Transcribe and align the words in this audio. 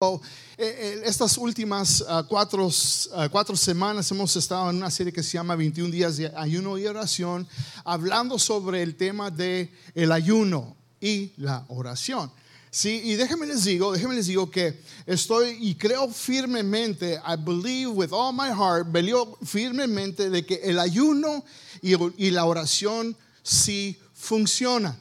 Eh, 0.00 1.02
estas 1.06 1.36
últimas 1.36 2.02
uh, 2.02 2.24
cuatro, 2.28 2.68
uh, 2.68 3.28
cuatro, 3.32 3.56
semanas 3.56 4.08
hemos 4.12 4.36
estado 4.36 4.70
en 4.70 4.76
una 4.76 4.92
serie 4.92 5.12
que 5.12 5.24
se 5.24 5.32
llama 5.32 5.56
21 5.56 5.90
días 5.90 6.16
de 6.18 6.32
ayuno 6.36 6.78
y 6.78 6.86
oración, 6.86 7.48
hablando 7.82 8.38
sobre 8.38 8.80
el 8.80 8.94
tema 8.94 9.28
de 9.28 9.72
el 9.96 10.12
ayuno 10.12 10.76
y 11.00 11.32
la 11.36 11.64
oración. 11.66 12.30
Sí, 12.70 13.00
y 13.06 13.16
déjenme 13.16 13.46
les 13.46 13.64
digo, 13.64 13.90
déjenme 13.90 14.14
les 14.14 14.28
digo 14.28 14.48
que 14.48 14.80
estoy 15.04 15.58
y 15.60 15.74
creo 15.74 16.06
firmemente, 16.06 17.20
I 17.26 17.34
believe 17.36 17.88
with 17.88 18.12
all 18.12 18.32
my 18.32 18.50
heart, 18.50 18.86
veo 18.92 19.36
firmemente 19.44 20.30
de 20.30 20.46
que 20.46 20.60
el 20.62 20.78
ayuno 20.78 21.44
y, 21.82 21.94
y 22.24 22.30
la 22.30 22.44
oración 22.44 23.16
sí 23.42 23.98
funcionan. 24.14 24.96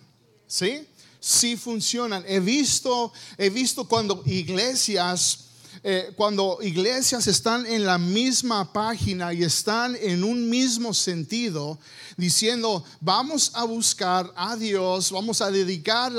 ¿Sí? 0.47 0.87
Sí 1.19 1.57
funcionan. 1.57 2.23
He 2.27 2.39
visto, 2.39 3.11
he 3.37 3.49
visto 3.49 3.85
cuando 3.85 4.21
iglesias, 4.25 5.39
eh, 5.83 6.11
cuando 6.15 6.59
iglesias 6.61 7.27
están 7.27 7.65
en 7.65 7.85
la 7.85 7.97
misma 7.97 8.71
página 8.71 9.33
y 9.33 9.43
están 9.43 9.95
en 9.95 10.23
un 10.23 10.49
mismo 10.49 10.93
sentido, 10.93 11.79
diciendo, 12.17 12.83
vamos 12.99 13.51
a 13.53 13.63
buscar 13.63 14.31
a 14.35 14.55
Dios, 14.55 15.11
vamos 15.11 15.39
a 15.41 15.51
dedicar 15.51 16.11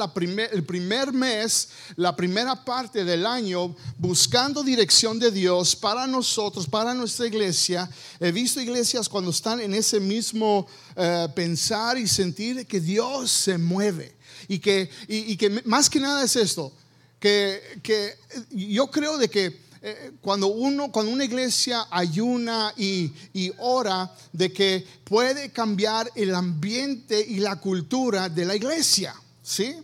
el 0.52 0.64
primer 0.64 1.12
mes, 1.12 1.68
la 1.96 2.14
primera 2.14 2.64
parte 2.64 3.04
del 3.04 3.26
año, 3.26 3.74
buscando 3.98 4.62
dirección 4.62 5.18
de 5.18 5.32
Dios 5.32 5.74
para 5.74 6.06
nosotros, 6.06 6.68
para 6.68 6.94
nuestra 6.94 7.26
iglesia. 7.26 7.90
He 8.20 8.30
visto 8.30 8.60
iglesias 8.60 9.08
cuando 9.08 9.30
están 9.30 9.60
en 9.60 9.74
ese 9.74 9.98
mismo 9.98 10.68
eh, 10.94 11.28
pensar 11.34 11.98
y 11.98 12.06
sentir 12.06 12.64
que 12.66 12.80
Dios 12.80 13.30
se 13.30 13.58
mueve 13.58 14.17
y 14.48 14.58
que, 14.58 14.90
y, 15.06 15.36
que 15.36 15.62
más 15.64 15.90
que 15.90 16.00
nada 16.00 16.24
es 16.24 16.34
esto, 16.36 16.72
que, 17.20 17.60
que 17.82 18.14
yo 18.50 18.90
creo 18.90 19.18
de 19.18 19.28
que 19.28 19.68
eh, 19.80 20.12
cuando 20.20 20.48
uno, 20.48 20.90
cuando 20.90 21.12
una 21.12 21.24
iglesia 21.24 21.86
ayuna 21.90 22.72
y, 22.76 23.12
y, 23.32 23.52
ora, 23.58 24.12
de 24.32 24.52
que 24.52 24.84
puede 25.04 25.50
cambiar 25.50 26.10
el 26.14 26.34
ambiente 26.34 27.20
y 27.20 27.38
la 27.38 27.56
cultura 27.56 28.28
de 28.28 28.44
la 28.44 28.56
iglesia, 28.56 29.14
¿sí? 29.42 29.76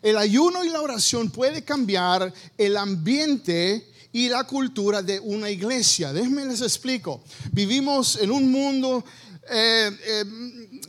El 0.00 0.16
ayuno 0.16 0.64
y 0.64 0.68
la 0.68 0.80
oración 0.80 1.30
puede 1.30 1.64
cambiar 1.64 2.32
el 2.56 2.76
ambiente 2.76 3.84
y 4.12 4.28
la 4.28 4.44
cultura 4.44 5.02
de 5.02 5.20
una 5.20 5.50
iglesia. 5.50 6.12
Déjenme 6.12 6.44
les 6.46 6.62
explico. 6.62 7.22
Vivimos 7.52 8.16
en 8.20 8.30
un 8.30 8.50
mundo 8.50 9.04
eh, 9.50 9.90
eh, 10.06 10.24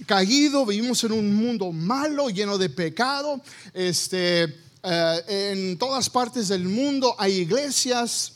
caído, 0.06 0.66
vivimos 0.66 1.04
en 1.04 1.12
un 1.12 1.36
mundo 1.36 1.72
malo, 1.72 2.30
lleno 2.30 2.58
de 2.58 2.70
pecado. 2.70 3.42
Este, 3.74 4.44
eh, 4.84 5.52
en 5.52 5.78
todas 5.78 6.10
partes 6.10 6.48
del 6.48 6.64
mundo 6.64 7.16
hay 7.18 7.34
iglesias, 7.34 8.34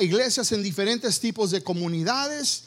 iglesias 0.00 0.52
en 0.52 0.62
diferentes 0.62 1.20
tipos 1.20 1.50
de 1.50 1.62
comunidades 1.62 2.64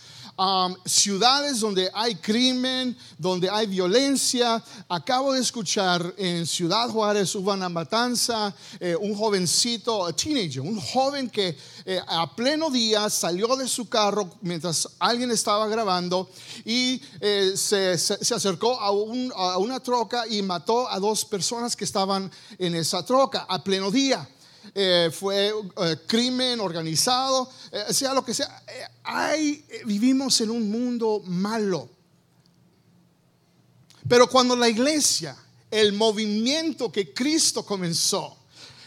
ciudades 0.86 1.60
donde 1.60 1.90
hay 1.94 2.16
crimen, 2.16 2.96
donde 3.18 3.50
hay 3.50 3.66
violencia. 3.66 4.64
Acabo 4.88 5.34
de 5.34 5.42
escuchar 5.42 6.14
en 6.18 6.46
Ciudad 6.46 6.90
Juárez 6.90 7.34
hubo 7.36 7.54
una 7.54 7.70
matanza, 7.70 8.54
eh, 8.80 8.96
un 8.96 9.16
jovencito, 9.16 10.06
un 10.06 10.14
teenager, 10.14 10.62
un 10.62 10.80
joven 10.80 11.30
que 11.30 11.58
eh, 11.86 12.00
a 12.08 12.36
pleno 12.36 12.70
día 12.70 13.10
salió 13.10 13.56
de 13.56 13.68
su 13.68 13.90
carro 13.90 14.30
mientras 14.42 14.88
alguien 15.00 15.32
estaba 15.32 15.68
grabando 15.68 16.30
y 16.66 17.02
eh, 17.20 17.54
se, 17.56 17.98
se, 17.98 18.36
acercó 18.36 18.80
a, 18.80 18.92
un, 18.92 19.32
a 19.36 19.58
una 19.58 19.80
troca 19.80 20.28
y 20.28 20.42
mató 20.42 20.88
a 20.90 21.00
dos 21.00 21.26
personas 21.26 21.76
que 21.76 21.86
estaban 21.86 22.32
en 22.60 22.76
esa 22.76 23.04
troca 23.04 23.46
a 23.50 23.64
pleno 23.64 23.90
día. 23.90 24.28
Eh, 24.74 25.10
fue 25.12 25.50
eh, 25.50 25.98
crimen 26.08 26.60
organizado, 26.60 27.50
eh, 27.72 27.94
sea 27.94 28.14
lo 28.14 28.24
que 28.24 28.34
sea. 28.34 28.64
vivimos 29.86 30.40
en 30.42 30.52
un 30.52 30.70
mundo 30.70 31.22
malo. 31.26 31.90
Pero 34.08 34.30
cuando 34.30 34.56
la 34.56 34.70
iglesia, 34.70 35.36
el 35.70 35.94
movimiento 35.94 36.92
que 36.92 37.14
Cristo 37.14 37.66
comenzó, 37.66 38.37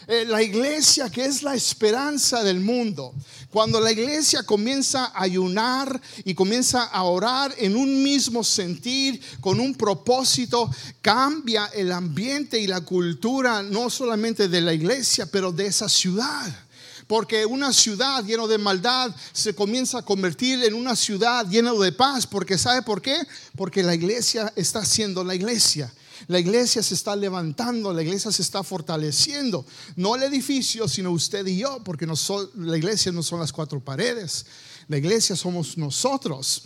eh, 0.07 0.25
la 0.27 0.41
iglesia 0.41 1.09
que 1.09 1.25
es 1.25 1.43
la 1.43 1.55
esperanza 1.55 2.43
del 2.43 2.59
mundo, 2.59 3.13
cuando 3.49 3.79
la 3.79 3.91
iglesia 3.91 4.43
comienza 4.43 5.05
a 5.05 5.23
ayunar 5.23 6.01
y 6.23 6.33
comienza 6.33 6.83
a 6.83 7.03
orar 7.03 7.53
en 7.57 7.75
un 7.75 8.01
mismo 8.01 8.43
sentir, 8.43 9.21
con 9.39 9.59
un 9.59 9.75
propósito, 9.75 10.69
cambia 11.01 11.67
el 11.73 11.91
ambiente 11.91 12.59
y 12.59 12.67
la 12.67 12.81
cultura 12.81 13.61
no 13.61 13.89
solamente 13.89 14.47
de 14.47 14.61
la 14.61 14.73
iglesia, 14.73 15.25
pero 15.25 15.51
de 15.51 15.67
esa 15.67 15.89
ciudad 15.89 16.51
porque 17.11 17.45
una 17.45 17.73
ciudad 17.73 18.23
llena 18.23 18.47
de 18.47 18.57
maldad 18.57 19.13
se 19.33 19.53
comienza 19.53 19.97
a 19.97 20.01
convertir 20.01 20.63
en 20.63 20.73
una 20.73 20.95
ciudad 20.95 21.45
llena 21.45 21.73
de 21.73 21.91
paz, 21.91 22.25
porque 22.25 22.57
¿sabe 22.57 22.83
por 22.83 23.01
qué? 23.01 23.17
Porque 23.57 23.83
la 23.83 23.93
iglesia 23.93 24.53
está 24.55 24.85
siendo 24.85 25.21
la 25.21 25.35
iglesia. 25.35 25.91
La 26.27 26.39
iglesia 26.39 26.83
se 26.83 26.93
está 26.93 27.15
levantando, 27.15 27.93
la 27.93 28.01
iglesia 28.01 28.31
se 28.31 28.41
está 28.41 28.63
fortaleciendo. 28.63 29.65
No 29.95 30.15
el 30.15 30.23
edificio, 30.23 30.87
sino 30.87 31.11
usted 31.11 31.45
y 31.47 31.57
yo, 31.57 31.79
porque 31.83 32.07
la 32.55 32.77
iglesia 32.77 33.11
no 33.11 33.23
son 33.23 33.39
las 33.39 33.51
cuatro 33.51 33.79
paredes. 33.79 34.45
La 34.87 34.97
iglesia 34.97 35.35
somos 35.35 35.77
nosotros. 35.77 36.63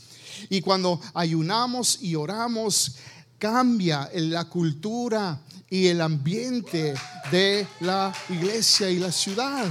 Y 0.49 0.61
cuando 0.61 0.99
ayunamos 1.13 1.99
y 2.01 2.15
oramos, 2.15 2.95
cambia 3.37 4.09
la 4.13 4.45
cultura 4.45 5.41
y 5.69 5.87
el 5.87 6.01
ambiente 6.01 6.93
de 7.31 7.67
la 7.79 8.13
iglesia 8.29 8.89
y 8.89 8.99
la 8.99 9.11
ciudad. 9.11 9.67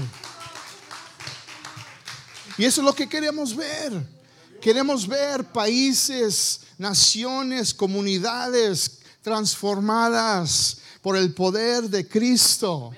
Y 2.56 2.64
eso 2.64 2.80
es 2.80 2.84
lo 2.84 2.94
que 2.94 3.08
queremos 3.08 3.54
ver. 3.54 4.14
Queremos 4.60 5.06
ver 5.06 5.44
países, 5.44 6.60
naciones, 6.78 7.74
comunidades 7.74 9.00
transformadas 9.24 10.76
por 11.00 11.16
el 11.16 11.32
poder 11.32 11.88
de 11.88 12.06
Cristo. 12.06 12.92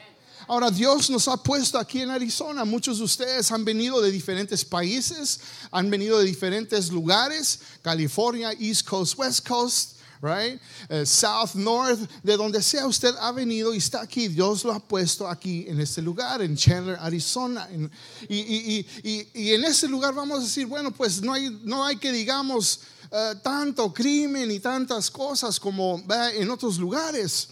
Ahora 0.48 0.70
Dios 0.70 1.08
nos 1.08 1.28
ha 1.28 1.36
puesto 1.36 1.78
aquí 1.78 2.02
en 2.02 2.10
Arizona. 2.10 2.64
Muchos 2.64 2.98
de 2.98 3.04
ustedes 3.04 3.50
han 3.52 3.64
venido 3.64 4.00
de 4.00 4.10
diferentes 4.10 4.64
países, 4.64 5.40
han 5.70 5.88
venido 5.88 6.18
de 6.18 6.24
diferentes 6.24 6.90
lugares, 6.90 7.60
California, 7.80 8.52
East 8.58 8.86
Coast, 8.86 9.18
West 9.18 9.46
Coast, 9.46 9.92
right? 10.20 10.60
Eh, 10.88 11.04
South, 11.04 11.54
North, 11.54 12.00
de 12.22 12.36
donde 12.36 12.62
sea 12.62 12.86
usted 12.86 13.14
ha 13.20 13.32
venido 13.32 13.74
y 13.74 13.78
está 13.78 14.00
aquí. 14.00 14.28
Dios 14.28 14.64
lo 14.64 14.72
ha 14.72 14.80
puesto 14.80 15.28
aquí 15.28 15.66
en 15.68 15.80
este 15.80 16.02
lugar, 16.02 16.42
en 16.42 16.56
Chandler, 16.56 16.96
Arizona. 17.00 17.68
y, 18.28 18.36
y, 18.36 18.86
y, 19.02 19.28
y, 19.34 19.54
en 19.54 19.64
ese 19.64 19.88
lugar 19.88 20.14
vamos 20.14 20.38
a 20.38 20.42
decir, 20.42 20.66
bueno, 20.66 20.90
pues 20.90 21.22
no 21.22 21.32
hay, 21.32 21.60
no 21.64 21.84
hay 21.84 21.96
que 21.96 22.12
digamos 22.12 22.80
eh, 23.10 23.34
tanto 23.42 23.92
crimen 23.92 24.50
y 24.50 24.60
tantas 24.60 25.10
cosas 25.10 25.60
como 25.60 26.02
en 26.34 26.50
otros 26.50 26.78
lugares. 26.78 27.48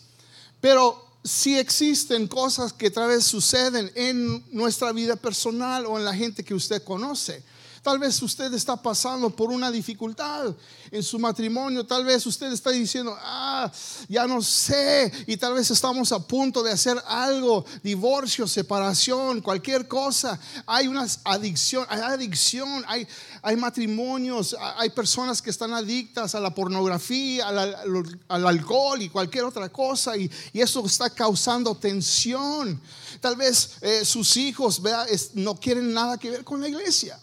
Pero 0.61 1.05
si 1.23 1.57
existen 1.57 2.27
cosas 2.29 2.73
que 2.73 2.91
tal 2.91 3.09
vez 3.09 3.25
suceden 3.25 3.91
en 3.95 4.45
nuestra 4.51 4.93
vida 4.93 5.17
personal 5.17 5.87
o 5.87 5.99
en 5.99 6.05
la 6.05 6.15
gente 6.15 6.45
que 6.45 6.55
usted 6.55 6.83
conoce. 6.83 7.43
Tal 7.85 7.99
vez 7.99 8.23
usted 8.23 8.51
está 8.55 8.81
pasando 8.81 9.29
por 9.29 9.51
una 9.51 9.71
dificultad 9.71 10.55
en 10.91 11.03
su 11.03 11.19
matrimonio. 11.19 11.85
Tal 11.85 12.03
vez 12.03 12.25
usted 12.25 12.51
está 12.51 12.71
diciendo, 12.71 13.15
ah, 13.21 13.71
ya 14.09 14.27
no 14.27 14.41
sé. 14.41 15.13
Y 15.27 15.37
tal 15.37 15.53
vez 15.53 15.71
estamos 15.71 16.11
a 16.11 16.19
punto 16.19 16.63
de 16.63 16.73
hacer 16.73 16.97
algo, 17.07 17.63
divorcio, 17.83 18.49
separación, 18.49 19.43
cualquier 19.43 19.87
cosa. 19.87 20.41
Hay 20.65 20.89
una 20.89 21.07
adicción, 21.25 21.85
hay 21.91 22.01
adicción, 22.01 22.83
hay, 22.89 23.07
hay 23.43 23.57
matrimonios, 23.57 24.57
hay 24.79 24.89
personas 24.89 25.43
que 25.43 25.51
están 25.51 25.75
adictas 25.75 26.35
a 26.35 26.41
la 26.41 26.55
pornografía, 26.55 27.49
al, 27.49 28.47
alcohol 28.47 29.03
y 29.03 29.11
cualquier 29.11 29.45
otra 29.45 29.69
cosa. 29.69 30.17
Y, 30.17 30.31
eso 30.55 30.87
está 30.87 31.11
causando 31.11 31.75
tensión. 31.75 32.81
Tal 33.21 33.37
vez 33.37 33.73
eh, 33.83 34.07
sus 34.07 34.39
hijos 34.39 34.81
no 35.35 35.55
quieren 35.57 35.93
nada 35.93 36.17
que 36.17 36.31
ver 36.31 36.45
con 36.45 36.63
la 36.63 36.69
iglesia. 36.69 37.21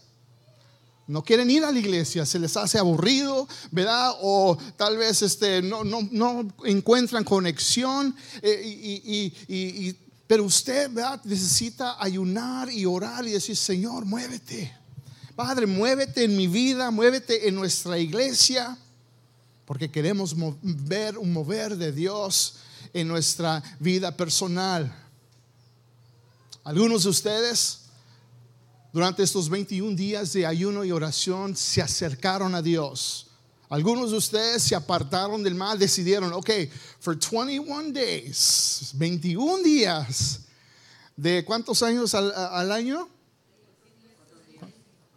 No 1.12 1.26
quieren 1.26 1.52
ir 1.52 1.66
a 1.66 1.74
la 1.74 1.78
iglesia, 1.78 2.26
se 2.26 2.40
les 2.40 2.56
hace 2.56 2.80
aburrido, 2.80 3.46
¿verdad? 3.70 4.14
O 4.22 4.58
tal 4.78 4.96
vez 4.96 5.22
este, 5.22 5.62
no, 5.62 5.84
no, 5.84 6.08
no 6.10 6.48
encuentran 6.64 7.26
conexión. 7.26 8.16
Eh, 8.42 9.34
y, 9.46 9.96
pero 10.26 10.46
usted 10.46 10.90
¿verdad? 10.90 11.20
necesita 11.26 12.02
ayunar 12.02 12.72
y 12.72 12.86
orar 12.86 13.28
y 13.28 13.32
decir, 13.32 13.58
Señor, 13.58 14.06
muévete. 14.06 14.74
Padre, 15.36 15.66
muévete 15.66 16.24
en 16.24 16.38
mi 16.38 16.48
vida, 16.48 16.92
muévete 16.92 17.46
en 17.46 17.56
nuestra 17.56 18.00
iglesia, 18.00 18.78
porque 19.66 19.92
queremos 19.92 20.34
ver 20.62 21.18
un 21.18 21.34
mover 21.34 21.76
de 21.76 21.92
Dios 21.92 22.56
en 22.94 23.10
nuestra 23.10 23.62
vida 23.82 24.16
personal. 24.16 24.96
Algunos 26.64 27.04
de 27.04 27.10
ustedes 27.10 27.81
durante 28.94 29.24
estos 29.24 29.50
21 29.50 29.96
días 29.96 30.34
de 30.34 30.46
ayuno 30.46 30.84
y 30.84 30.92
oración 30.92 31.56
se 31.56 31.82
acercaron 31.82 32.56
a 32.56 32.62
Dios. 32.62 33.28
Algunos 33.70 34.12
de 34.12 34.18
ustedes 34.18 34.64
se 34.64 34.76
apartaron 34.76 35.44
del 35.44 35.56
mal, 35.56 35.80
decidieron, 35.80 36.34
ok, 36.34 36.50
for 37.00 37.18
21 37.18 37.94
days, 37.94 38.92
21 38.96 39.64
días 39.64 40.42
¿De 41.22 41.46
cuántos 41.46 41.84
años 41.84 42.16
al, 42.16 42.72
año? 42.72 43.08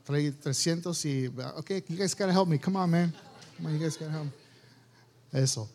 300 0.04 1.04
y... 1.06 1.28
Ok, 1.56 1.70
you 1.88 1.96
guys 1.96 2.14
gotta 2.14 2.30
help 2.30 2.46
me. 2.46 2.58
Come 2.58 2.76
on, 2.76 2.90
man. 2.90 3.14
Come 3.56 3.68
on, 3.68 3.72
you 3.72 3.78
guys 3.78 3.96
gotta 3.96 4.12
help 4.12 4.24
me. 4.24 5.40
Eso. 5.40 5.66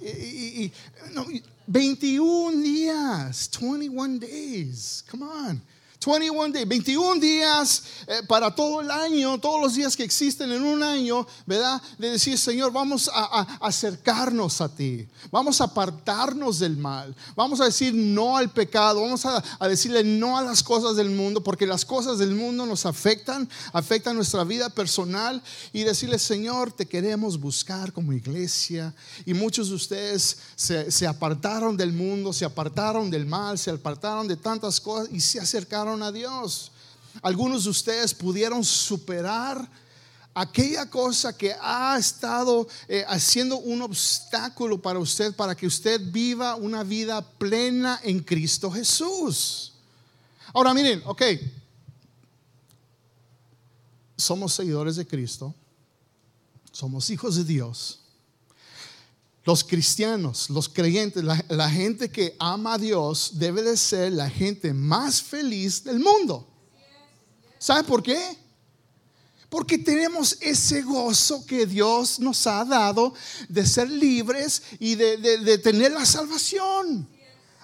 Y, 0.00 0.06
y, 0.06 0.64
y, 0.64 0.72
no, 1.12 1.26
21 1.66 2.62
días, 2.62 3.50
21 3.50 4.20
days. 4.20 5.02
Come 5.10 5.24
on. 5.24 5.62
21 6.00 6.52
days, 6.52 6.66
21 6.66 7.20
días 7.20 7.82
eh, 8.06 8.22
para 8.26 8.54
todo 8.54 8.80
el 8.80 8.90
año, 8.90 9.38
todos 9.38 9.60
los 9.60 9.74
días 9.74 9.94
que 9.94 10.02
existen 10.02 10.50
en 10.50 10.62
un 10.62 10.82
año, 10.82 11.26
¿verdad? 11.44 11.80
De 11.98 12.10
decir, 12.12 12.38
Señor, 12.38 12.72
vamos 12.72 13.10
a, 13.12 13.42
acercarnos 13.60 14.62
a 14.62 14.74
ti, 14.74 15.06
vamos 15.30 15.60
a 15.60 15.64
apartarnos 15.64 16.58
del 16.58 16.78
mal, 16.78 17.14
vamos 17.36 17.60
a 17.60 17.66
decir 17.66 17.92
no 17.92 18.38
al 18.38 18.50
pecado, 18.50 19.02
vamos 19.02 19.26
a, 19.26 19.44
a, 19.58 19.68
decirle 19.68 20.02
no 20.02 20.38
a 20.38 20.42
las 20.42 20.62
cosas 20.62 20.96
del 20.96 21.10
mundo, 21.10 21.42
porque 21.42 21.66
las 21.66 21.84
cosas 21.84 22.18
del 22.18 22.34
mundo 22.34 22.64
nos 22.64 22.86
afectan, 22.86 23.46
afectan 23.74 24.16
nuestra 24.16 24.42
vida 24.44 24.70
personal 24.70 25.42
y 25.70 25.82
decirle, 25.82 26.18
Señor, 26.18 26.72
te 26.72 26.86
queremos 26.86 27.38
buscar 27.38 27.92
como 27.92 28.14
iglesia. 28.14 28.94
Y 29.26 29.34
muchos 29.34 29.68
de 29.68 29.74
ustedes 29.74 30.38
se, 30.56 30.90
se 30.90 31.06
apartaron 31.06 31.76
del 31.76 31.92
mundo, 31.92 32.32
se 32.32 32.46
apartaron 32.46 33.10
del 33.10 33.26
mal, 33.26 33.58
se 33.58 33.70
apartaron 33.70 34.26
de 34.26 34.36
tantas 34.36 34.80
cosas 34.80 35.10
y 35.12 35.20
se 35.20 35.38
acercaron 35.38 35.89
a 35.90 36.12
Dios. 36.12 36.70
Algunos 37.22 37.64
de 37.64 37.70
ustedes 37.70 38.14
pudieron 38.14 38.64
superar 38.64 39.68
aquella 40.32 40.88
cosa 40.88 41.36
que 41.36 41.54
ha 41.60 41.96
estado 41.98 42.68
eh, 42.88 43.04
haciendo 43.08 43.58
un 43.58 43.82
obstáculo 43.82 44.80
para 44.80 44.98
usted, 44.98 45.34
para 45.34 45.54
que 45.54 45.66
usted 45.66 46.00
viva 46.12 46.54
una 46.54 46.84
vida 46.84 47.20
plena 47.20 48.00
en 48.04 48.20
Cristo 48.20 48.70
Jesús. 48.70 49.72
Ahora 50.54 50.72
miren, 50.72 51.02
ok, 51.04 51.22
somos 54.16 54.52
seguidores 54.52 54.96
de 54.96 55.06
Cristo, 55.06 55.54
somos 56.70 57.10
hijos 57.10 57.36
de 57.36 57.44
Dios. 57.44 57.99
Los 59.44 59.64
cristianos, 59.64 60.50
los 60.50 60.68
creyentes, 60.68 61.24
la, 61.24 61.70
gente 61.70 62.10
que 62.10 62.36
ama 62.38 62.74
a 62.74 62.78
Dios 62.78 63.32
debe 63.34 63.62
de 63.62 63.76
ser 63.76 64.12
la 64.12 64.28
gente 64.28 64.74
más 64.74 65.22
feliz 65.22 65.82
del 65.82 65.98
mundo. 65.98 66.46
¿Sabe 67.58 67.84
por 67.84 68.02
qué? 68.02 68.20
Porque 69.48 69.78
tenemos 69.78 70.36
ese 70.40 70.82
gozo 70.82 71.44
que 71.46 71.64
Dios 71.64 72.20
nos 72.20 72.46
ha 72.46 72.64
dado 72.64 73.14
de 73.48 73.66
ser 73.66 73.90
libres 73.90 74.62
y 74.78 74.94
de, 74.94 75.16
de, 75.16 75.58
tener 75.58 75.92
la 75.92 76.04
salvación. 76.04 77.08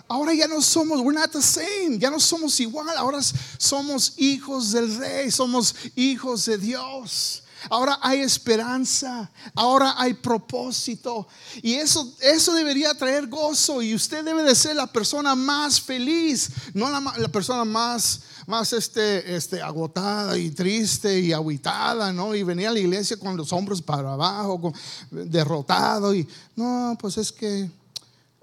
Ahora 0.09 0.33
ya 0.35 0.49
no 0.49 0.63
somos, 0.63 1.01
we're 1.01 1.19
not 1.19 1.31
the 1.31 1.43
same, 1.43 1.99
ya 1.99 2.11
no 2.11 2.21
somos 2.21 2.59
igual, 2.61 2.97
ahora 2.97 3.21
somos 3.59 4.15
hijos 4.17 4.73
del 4.73 4.97
rey, 4.97 5.31
somos 5.31 5.75
hijos 5.95 6.47
de 6.47 6.59
Dios. 6.59 7.43
Ahora 7.71 7.99
hay 8.03 8.21
esperanza, 8.21 9.31
ahora 9.55 9.95
hay 9.97 10.15
propósito. 10.15 11.27
Y 11.63 11.75
eso, 11.75 12.15
eso 12.21 12.55
debería 12.55 12.95
traer 12.95 13.27
gozo 13.27 13.83
y 13.83 13.95
usted 13.95 14.25
debe 14.25 14.43
de 14.43 14.55
ser 14.55 14.77
la 14.77 14.87
persona 14.87 15.35
más 15.35 15.81
feliz, 15.81 16.51
no 16.75 16.91
la, 16.91 17.29
persona 17.29 17.65
más, 17.65 18.23
más 18.47 18.73
este, 18.73 19.37
este, 19.37 19.61
agotada 19.63 20.37
y 20.39 20.51
triste 20.51 21.21
y 21.21 21.33
aguitada, 21.33 22.13
¿no? 22.13 22.35
Y 22.35 22.43
venía 22.43 22.69
a 22.71 22.73
la 22.73 22.81
iglesia 22.81 23.17
con 23.17 23.37
los 23.37 23.53
hombros 23.53 23.83
para 23.83 24.13
abajo, 24.13 24.73
derrotado 25.11 26.15
y, 26.15 26.27
no, 26.55 26.97
pues 27.01 27.19
es 27.19 27.33
que, 27.33 27.71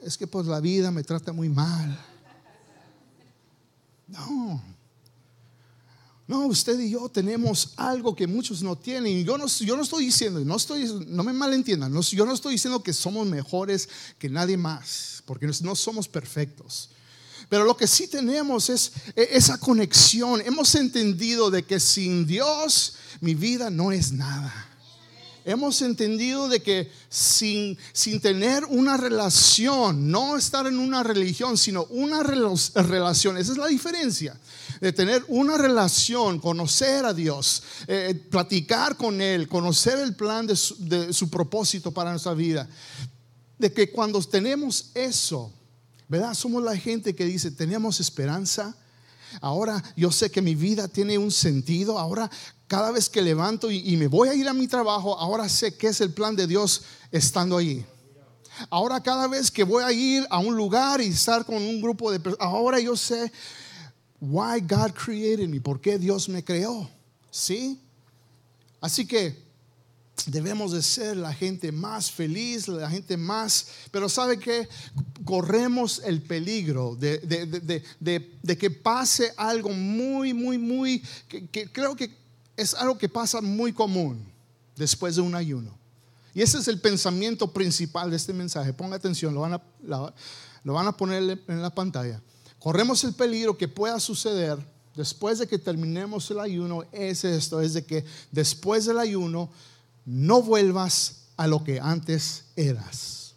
es 0.02 0.18
que 0.18 0.28
pues 0.28 0.48
la 0.48 0.60
vida 0.60 0.92
me 0.92 1.04
trata 1.04 1.32
muy 1.32 1.50
mal. 1.50 1.98
No. 4.08 4.73
No, 6.26 6.46
usted 6.48 6.80
y 6.80 6.90
yo 6.90 7.10
tenemos 7.10 7.74
algo 7.76 8.16
que 8.16 8.28
muchos 8.28 8.64
no 8.64 8.78
tienen. 8.78 9.26
Yo 9.26 9.38
no, 9.38 9.48
yo 9.48 9.76
no 9.76 9.84
estoy 9.84 10.06
diciendo, 10.06 10.40
no, 10.40 11.24
me 11.24 11.34
malentiendan, 11.34 11.94
yo 12.02 12.26
no 12.26 12.34
estoy 12.34 12.54
diciendo 12.54 12.82
que 12.82 12.94
somos 12.94 13.28
mejores 13.28 13.90
que 14.18 14.30
nadie 14.30 14.56
más, 14.56 15.22
porque 15.26 15.48
no 15.62 15.76
somos 15.76 16.08
perfectos. 16.08 16.90
Pero 17.50 17.66
lo 17.66 17.76
que 17.76 17.88
sí 17.88 18.08
tenemos 18.08 18.70
es 18.70 18.94
e, 19.16 19.30
esa 19.32 19.60
conexión. 19.60 20.42
Hemos 20.42 20.74
entendido 20.76 21.52
de 21.52 21.64
que 21.64 21.80
sin 21.80 22.26
Dios 22.26 22.96
mi 23.20 23.36
vida 23.36 23.70
no 23.70 23.92
es 23.92 24.14
nada 24.14 24.70
hemos 25.46 25.82
entendido 25.82 26.48
de 26.48 26.62
que 26.62 26.92
sin, 27.10 27.78
sin 27.92 28.20
tener 28.22 28.66
una 28.66 28.98
relación, 28.98 30.10
no 30.10 30.38
estar 30.38 30.68
en 30.68 30.80
una 30.80 31.04
religión, 31.04 31.58
sino 31.58 31.86
una 31.86 32.24
relación, 32.24 33.38
esa 33.38 33.52
es 33.52 33.58
la 33.58 33.68
diferencia, 33.68 34.38
de 34.84 34.92
tener 34.92 35.24
una 35.30 35.58
relación, 35.58 36.40
conocer 36.40 37.06
a 37.06 37.14
Dios, 37.14 37.64
eh, 37.88 38.22
platicar 38.30 38.98
con 38.98 39.22
Él, 39.22 39.48
conocer 39.48 39.98
el 40.00 40.14
plan 40.14 40.46
de 40.46 40.58
su, 40.58 41.30
propósito 41.30 41.94
para 41.94 42.10
nuestra 42.10 42.34
vida, 42.34 42.68
de 43.58 43.72
que 43.72 43.94
cuando 43.94 44.22
tenemos 44.22 44.92
eso, 44.94 45.54
¿verdad? 46.10 46.34
Somos 46.34 46.62
la 46.62 46.76
gente 46.76 47.16
que 47.16 47.24
dice, 47.24 47.50
tenemos 47.50 48.02
esperanza, 48.02 48.76
Ahora 49.42 49.84
yo 49.98 50.12
sé 50.12 50.30
que 50.30 50.44
mi 50.44 50.54
vida 50.54 50.88
tiene 50.88 51.18
un 51.18 51.32
sentido. 51.32 51.98
Ahora 51.98 52.30
cada 52.68 52.92
vez 52.92 53.10
que 53.10 53.20
levanto 53.20 53.72
y, 53.72 53.98
me 53.98 54.06
voy 54.06 54.30
a 54.30 54.36
ir 54.36 54.48
a 54.48 54.54
mi 54.54 54.68
trabajo, 54.68 55.18
ahora 55.18 55.50
sé 55.50 55.76
que 55.76 55.88
es 55.88 56.02
el 56.02 56.14
plan 56.14 56.36
de 56.36 56.46
Dios 56.46 56.84
estando 57.10 57.58
allí. 57.58 57.84
Ahora 58.70 59.02
cada 59.02 59.28
vez 59.28 59.50
que 59.50 59.64
voy 59.64 59.84
a 59.84 59.92
ir 59.92 60.28
a 60.30 60.38
un 60.38 60.56
lugar 60.56 61.02
y 61.02 61.08
estar 61.08 61.46
con 61.46 61.56
un 61.56 61.82
grupo 61.82 62.12
de 62.12 62.20
personas, 62.20 62.48
ahora 62.48 62.80
yo 62.80 62.96
sé 62.96 63.32
why 64.24 64.62
God 64.62 64.94
created 64.94 65.50
me, 65.50 65.60
por 65.60 65.82
qué 65.82 66.00
Dios 66.00 66.30
me 66.30 66.44
creó. 66.44 66.90
¿Sí? 67.30 67.78
Así 68.80 69.06
que 69.06 69.36
debemos 70.28 70.72
de 70.72 70.82
ser 70.82 71.18
la 71.18 71.34
gente 71.34 71.72
más 71.72 72.10
feliz, 72.10 72.68
la 72.68 72.90
gente 72.90 73.18
más, 73.18 73.68
pero 73.92 74.08
¿sabe 74.08 74.40
que 74.40 74.70
Corremos 75.26 76.02
el 76.04 76.22
peligro 76.22 76.96
de, 76.96 77.18
de, 78.00 78.58
que 78.58 78.70
pase 78.70 79.34
algo 79.38 79.70
muy, 79.70 80.34
muy, 80.34 80.58
muy, 80.58 81.02
que, 81.30 81.72
creo 81.72 81.96
que 81.96 82.14
es 82.58 82.74
algo 82.74 82.98
que 82.98 83.08
pasa 83.08 83.40
muy 83.40 83.72
común 83.72 84.22
después 84.76 85.16
de 85.16 85.22
un 85.22 85.34
ayuno. 85.34 85.72
Y 86.34 86.42
ese 86.42 86.58
es 86.58 86.68
el 86.68 86.82
pensamiento 86.82 87.54
principal 87.54 88.10
de 88.10 88.18
este 88.18 88.34
mensaje. 88.34 88.74
Ponga 88.74 88.98
atención, 88.98 89.34
lo 89.34 89.42
van 89.42 89.54
a, 89.54 89.62
lo 90.64 90.74
van 90.74 90.88
a 90.88 90.92
poner 90.92 91.42
en 91.48 91.62
la 91.62 91.70
pantalla. 91.70 92.22
Corremos 92.64 93.04
el 93.04 93.14
peligro 93.14 93.58
que 93.58 93.68
pueda 93.68 94.00
suceder 94.00 94.58
después 94.96 95.38
de 95.38 95.48
que 95.48 95.60
terminemos 95.60 96.32
el 96.32 96.40
ayuno. 96.40 96.86
Es 96.94 97.26
esto, 97.26 97.60
es 97.60 97.74
de 97.74 97.86
que 97.86 98.06
después 98.32 98.86
del 98.86 99.00
ayuno 99.00 99.50
no 100.06 100.42
vuelvas 100.42 101.24
a 101.36 101.46
lo 101.46 101.62
que 101.62 101.82
antes 101.82 102.46
eras. 102.56 103.34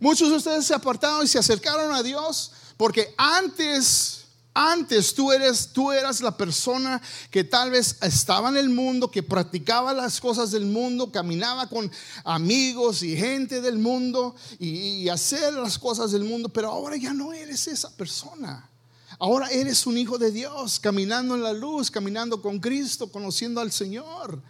Muchos 0.00 0.28
de 0.28 0.34
ustedes 0.34 0.66
se 0.66 0.74
apartaron 0.74 1.24
y 1.24 1.28
se 1.28 1.38
acercaron 1.38 1.94
a 1.94 2.02
Dios 2.02 2.50
porque 2.76 3.14
antes 3.16 4.23
antes 4.54 5.14
tú 5.14 5.32
eres 5.32 5.68
tú 5.72 5.90
eras 5.90 6.20
la 6.20 6.36
persona 6.36 7.02
que 7.30 7.42
tal 7.42 7.72
vez 7.72 7.96
estaba 8.00 8.48
en 8.48 8.56
el 8.56 8.68
mundo, 8.68 9.10
que 9.10 9.22
practicaba 9.22 9.92
las 9.92 10.20
cosas 10.20 10.52
del 10.52 10.64
mundo, 10.64 11.10
caminaba 11.10 11.68
con 11.68 11.90
amigos 12.24 13.02
y 13.02 13.16
gente 13.16 13.60
del 13.60 13.78
mundo 13.78 14.36
y, 14.60 14.68
y 14.68 15.08
hacer 15.08 15.52
las 15.54 15.78
cosas 15.78 16.12
del 16.12 16.22
mundo, 16.22 16.48
pero 16.48 16.70
ahora 16.70 16.96
ya 16.96 17.12
no 17.12 17.32
eres 17.32 17.66
esa 17.66 17.90
persona. 17.96 18.70
Ahora 19.18 19.48
eres 19.48 19.86
un 19.86 19.98
hijo 19.98 20.18
de 20.18 20.30
Dios, 20.30 20.80
caminando 20.80 21.34
en 21.34 21.42
la 21.42 21.52
luz, 21.52 21.90
caminando 21.90 22.40
con 22.40 22.58
Cristo, 22.58 23.10
conociendo 23.10 23.60
al 23.60 23.70
Señor. 23.70 24.40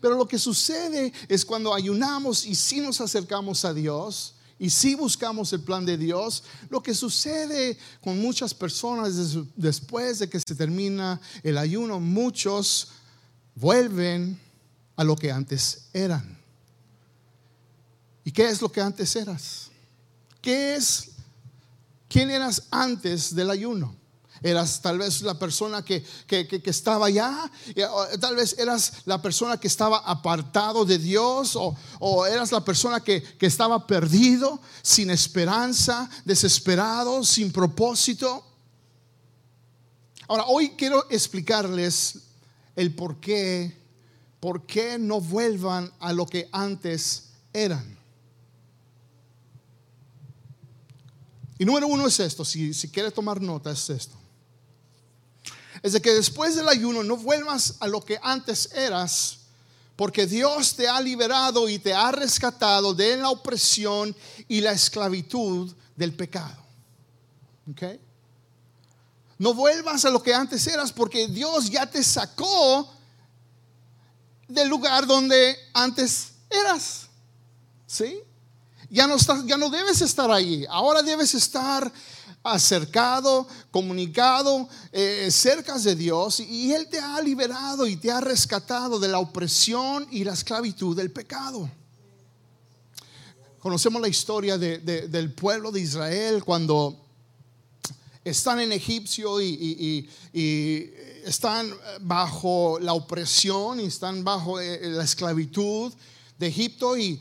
Pero 0.00 0.16
lo 0.16 0.26
que 0.26 0.38
sucede 0.38 1.12
es 1.28 1.44
cuando 1.44 1.74
ayunamos 1.74 2.44
y 2.44 2.54
si 2.54 2.80
nos 2.80 3.00
acercamos 3.00 3.64
a 3.64 3.72
Dios 3.72 4.33
y 4.58 4.70
si 4.70 4.94
buscamos 4.94 5.52
el 5.52 5.60
plan 5.60 5.84
de 5.84 5.96
Dios, 5.96 6.44
lo 6.70 6.82
que 6.82 6.94
sucede 6.94 7.76
con 8.00 8.20
muchas 8.20 8.54
personas 8.54 9.36
después 9.56 10.20
de 10.20 10.28
que 10.28 10.40
se 10.40 10.54
termina 10.54 11.20
el 11.42 11.58
ayuno, 11.58 12.00
muchos 12.00 12.88
vuelven 13.54 14.38
a 14.96 15.04
lo 15.04 15.16
que 15.16 15.32
antes 15.32 15.86
eran. 15.92 16.38
¿Y 18.24 18.30
qué 18.30 18.48
es 18.48 18.62
lo 18.62 18.70
que 18.70 18.80
antes 18.80 19.14
eras? 19.16 19.70
¿Qué 20.40 20.76
es 20.76 21.10
¿Quién 22.14 22.30
eras 22.30 22.62
antes 22.70 23.34
del 23.34 23.50
ayuno? 23.50 23.96
Eras 24.44 24.82
tal 24.82 24.98
vez 24.98 25.22
la 25.22 25.38
persona 25.38 25.82
que, 25.82 26.04
estaba 26.66 27.06
allá, 27.06 27.50
tal 28.20 28.36
vez 28.36 28.54
eras 28.58 28.92
la 29.06 29.22
persona 29.22 29.58
que 29.58 29.68
estaba 29.68 29.96
apartado 30.00 30.84
de 30.84 30.98
Dios, 30.98 31.56
o, 31.56 32.26
eras 32.26 32.52
la 32.52 32.62
persona 32.62 33.00
que, 33.00 33.22
que 33.22 33.46
estaba 33.46 33.86
perdido, 33.86 34.60
sin 34.82 35.08
esperanza, 35.08 36.10
desesperado, 36.26 37.24
sin 37.24 37.50
propósito. 37.52 38.44
Ahora, 40.28 40.44
hoy 40.48 40.74
quiero 40.76 41.06
explicarles 41.08 42.18
el 42.76 42.94
por 42.94 43.20
qué, 43.20 43.74
por 44.40 44.66
qué 44.66 44.98
no 44.98 45.22
vuelvan 45.22 45.90
a 46.00 46.12
lo 46.12 46.26
que 46.26 46.50
antes 46.52 47.30
eran. 47.50 47.96
Y 51.56 51.64
número 51.64 51.86
uno 51.86 52.06
es 52.06 52.20
esto, 52.20 52.44
si, 52.44 52.74
si 52.74 52.90
quiere 52.90 53.10
tomar 53.10 53.40
nota, 53.40 53.70
es 53.70 53.88
esto. 53.88 54.18
Es 55.84 55.92
de 55.92 56.00
que 56.00 56.14
después 56.14 56.56
del 56.56 56.66
ayuno 56.66 57.02
no 57.02 57.18
vuelvas 57.18 57.74
a 57.78 57.86
lo 57.86 58.02
que 58.02 58.18
antes 58.22 58.72
eras, 58.72 59.40
porque 59.96 60.26
Dios 60.26 60.74
te 60.74 60.88
ha 60.88 60.98
liberado 60.98 61.68
y 61.68 61.78
te 61.78 61.92
ha 61.92 62.10
rescatado 62.10 62.94
de 62.94 63.18
la 63.18 63.28
opresión 63.28 64.16
y 64.48 64.62
la 64.62 64.72
esclavitud 64.72 65.70
del 65.94 66.14
pecado. 66.14 66.56
¿Ok? 67.70 67.82
No 69.36 69.52
vuelvas 69.52 70.06
a 70.06 70.10
lo 70.10 70.22
que 70.22 70.32
antes 70.32 70.66
eras, 70.66 70.90
porque 70.90 71.28
Dios 71.28 71.68
ya 71.68 71.84
te 71.84 72.02
sacó 72.02 72.90
del 74.48 74.70
lugar 74.70 75.06
donde 75.06 75.54
antes 75.74 76.32
eras. 76.48 77.08
¿Sí? 77.86 78.22
Ya 78.94 79.08
no, 79.08 79.16
ya 79.44 79.56
no 79.56 79.70
debes 79.70 80.00
estar 80.02 80.30
allí. 80.30 80.64
Ahora 80.70 81.02
debes 81.02 81.34
estar 81.34 81.92
acercado, 82.44 83.44
comunicado, 83.72 84.68
eh, 84.92 85.30
cerca 85.32 85.76
de 85.80 85.96
Dios. 85.96 86.38
Y 86.38 86.72
Él 86.72 86.86
te 86.88 87.00
ha 87.00 87.20
liberado 87.20 87.88
y 87.88 87.96
te 87.96 88.12
ha 88.12 88.20
rescatado 88.20 89.00
de 89.00 89.08
la 89.08 89.18
opresión 89.18 90.06
y 90.12 90.22
la 90.22 90.34
esclavitud 90.34 90.96
del 90.96 91.10
pecado. 91.10 91.68
Conocemos 93.58 94.00
la 94.00 94.06
historia 94.06 94.58
del 94.58 95.32
pueblo 95.32 95.72
de 95.72 95.80
Israel 95.80 96.44
cuando 96.44 96.96
están 98.22 98.60
en 98.60 98.70
Egipcio 98.70 99.42
y, 99.42 100.08
están 101.24 101.68
bajo 102.02 102.78
la 102.78 102.92
opresión 102.92 103.80
y 103.80 103.86
están 103.86 104.22
bajo 104.22 104.60
eh, 104.60 104.78
la 104.82 105.02
esclavitud 105.02 105.92
de 106.38 106.46
Egipto 106.46 106.96
y, 106.96 107.20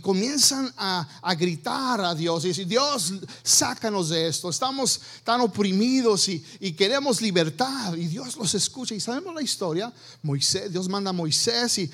comienzan 0.00 0.72
a, 0.76 1.34
gritar 1.36 2.00
a 2.00 2.14
Dios 2.14 2.44
y 2.44 2.48
decir, 2.48 2.66
Dios, 2.66 3.14
sácanos 3.42 4.10
de 4.10 4.28
esto, 4.28 4.50
estamos 4.50 5.00
tan 5.24 5.40
oprimidos 5.40 6.28
y, 6.28 6.72
queremos 6.72 7.20
libertad. 7.20 7.94
Y 7.94 8.06
Dios 8.06 8.36
los 8.36 8.54
escucha 8.54 8.94
y 8.94 9.00
sabemos 9.00 9.34
la 9.34 9.42
historia, 9.42 9.92
Moisés, 10.22 10.70
Dios 10.70 10.88
manda 10.88 11.10
a 11.10 11.12
Moisés 11.12 11.78
y, 11.78 11.90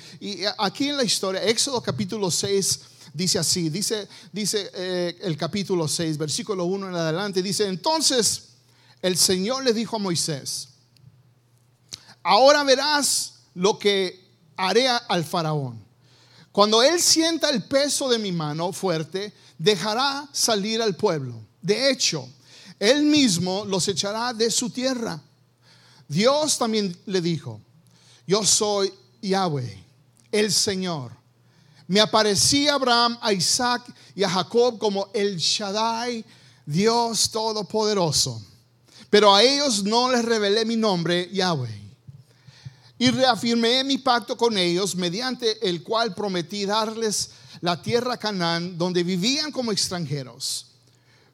aquí 0.57 0.89
en 0.89 0.97
la 0.97 1.03
historia, 1.03 1.43
Éxodo 1.43 1.81
capítulo 1.81 2.29
6 2.29 2.79
dice 3.13 3.39
así, 3.39 3.69
dice, 3.69 4.07
dice 4.31 4.71
eh, 4.73 5.17
el 5.21 5.37
capítulo 5.37 5.87
6, 5.87 6.17
versículo 6.17 6.65
1 6.65 6.89
en 6.89 6.95
adelante, 6.95 7.43
dice, 7.43 7.67
entonces 7.67 8.49
el 9.01 9.17
Señor 9.17 9.63
le 9.63 9.73
dijo 9.73 9.97
a 9.97 9.99
Moisés, 9.99 10.69
ahora 12.23 12.63
verás 12.63 13.33
lo 13.53 13.77
que 13.77 14.23
haré 14.55 14.87
al 14.87 15.23
faraón. 15.23 15.82
Cuando 16.53 16.83
él 16.83 17.01
sienta 17.01 17.49
el 17.49 17.63
peso 17.63 18.07
de 18.07 18.19
mi 18.19 18.31
mano 18.31 18.71
fuerte, 18.71 19.33
dejará 19.57 20.29
salir 20.31 20.83
al 20.83 20.95
pueblo. 20.95 21.33
De 21.59 21.89
hecho, 21.89 22.29
él 22.79 23.05
mismo 23.05 23.65
los 23.65 23.87
echará 23.87 24.33
de 24.33 24.51
su 24.51 24.69
tierra. 24.69 25.19
Dios 26.07 26.59
también 26.59 26.95
le 27.07 27.21
dijo, 27.21 27.59
yo 28.27 28.45
soy 28.45 28.93
Yahweh, 29.19 29.83
el 30.31 30.53
Señor. 30.53 31.11
Me 31.87 31.99
aparecí 31.99 32.67
a 32.67 32.75
Abraham, 32.75 33.17
a 33.19 33.33
Isaac 33.33 33.91
y 34.13 34.23
a 34.23 34.29
Jacob 34.29 34.77
como 34.77 35.09
el 35.11 35.37
Shaddai, 35.37 36.23
Dios 36.67 37.31
Todopoderoso. 37.31 38.39
Pero 39.09 39.33
a 39.33 39.41
ellos 39.41 39.83
no 39.83 40.11
les 40.11 40.23
revelé 40.23 40.65
mi 40.65 40.75
nombre, 40.75 41.27
Yahweh 41.33 41.82
y 42.97 43.09
reafirmé 43.09 43.83
mi 43.83 43.97
pacto 43.97 44.37
con 44.37 44.57
ellos, 44.57 44.95
mediante 44.95 45.67
el 45.67 45.83
cual 45.83 46.13
prometí 46.13 46.65
darles 46.65 47.31
la 47.61 47.81
tierra 47.81 48.17
Canaán, 48.17 48.77
donde 48.77 49.03
vivían 49.03 49.51
como 49.51 49.71
extranjeros. 49.71 50.67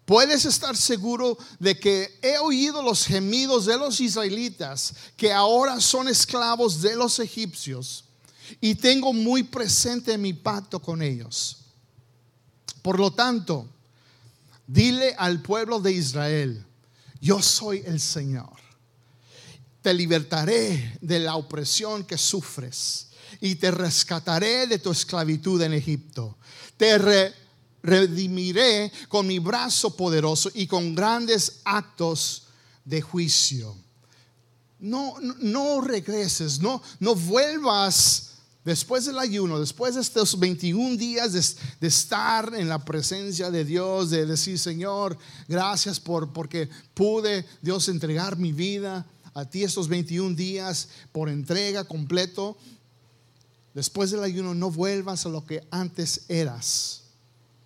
Puedes 0.05 0.45
estar 0.45 0.75
seguro 0.75 1.37
de 1.59 1.79
que 1.79 2.17
he 2.21 2.39
oído 2.39 2.81
los 2.81 3.05
gemidos 3.05 3.65
de 3.65 3.77
los 3.77 3.99
israelitas, 3.99 4.93
que 5.15 5.31
ahora 5.31 5.79
son 5.79 6.07
esclavos 6.07 6.81
de 6.81 6.95
los 6.95 7.19
egipcios, 7.19 8.05
y 8.59 8.73
tengo 8.75 9.13
muy 9.13 9.43
presente 9.43 10.17
mi 10.17 10.33
pacto 10.33 10.79
con 10.79 11.03
ellos. 11.03 11.57
Por 12.81 12.97
lo 12.97 13.11
tanto, 13.11 13.67
dile 14.65 15.13
al 15.17 15.41
pueblo 15.41 15.79
de 15.79 15.91
Israel, 15.91 16.65
yo 17.21 17.41
soy 17.41 17.83
el 17.85 17.99
Señor 17.99 18.68
te 19.81 19.93
libertaré 19.93 20.97
de 21.01 21.19
la 21.19 21.35
opresión 21.35 22.03
que 22.03 22.17
sufres 22.17 23.07
y 23.39 23.55
te 23.55 23.71
rescataré 23.71 24.67
de 24.67 24.79
tu 24.79 24.91
esclavitud 24.91 25.61
en 25.61 25.73
Egipto. 25.73 26.37
Te 26.77 27.33
redimiré 27.81 28.91
con 29.07 29.27
mi 29.27 29.39
brazo 29.39 29.95
poderoso 29.95 30.49
y 30.53 30.67
con 30.67 30.95
grandes 30.95 31.61
actos 31.63 32.43
de 32.83 33.01
juicio. 33.01 33.75
No, 34.79 35.15
no, 35.19 35.81
regreses, 35.81 36.59
no, 36.59 36.81
no 36.99 37.13
vuelvas 37.13 38.31
después 38.63 39.05
del 39.05 39.19
ayuno, 39.19 39.59
después 39.59 39.95
de 39.95 40.01
estos 40.01 40.39
21 40.39 40.95
días 40.95 41.33
de, 41.33 41.43
de, 41.81 41.87
estar 41.87 42.53
en 42.55 42.69
la 42.69 42.83
presencia 42.83 43.51
de 43.51 43.65
Dios, 43.65 44.09
de 44.09 44.25
decir, 44.25 44.57
Señor, 44.57 45.17
gracias 45.49 45.99
por 45.99 46.31
porque 46.31 46.69
pude 46.93 47.45
Dios 47.61 47.89
entregar 47.89 48.37
mi 48.37 48.53
vida 48.53 49.05
a 49.33 49.45
ti 49.45 49.63
estos 49.63 49.87
21 49.87 50.35
días 50.35 50.89
por 51.11 51.29
entrega 51.29 51.83
completo. 51.83 52.57
Después 53.73 54.11
del 54.11 54.23
ayuno 54.23 54.53
no 54.53 54.71
vuelvas 54.71 55.25
a 55.25 55.29
lo 55.29 55.45
que 55.45 55.65
antes 55.71 56.25
eras, 56.27 57.03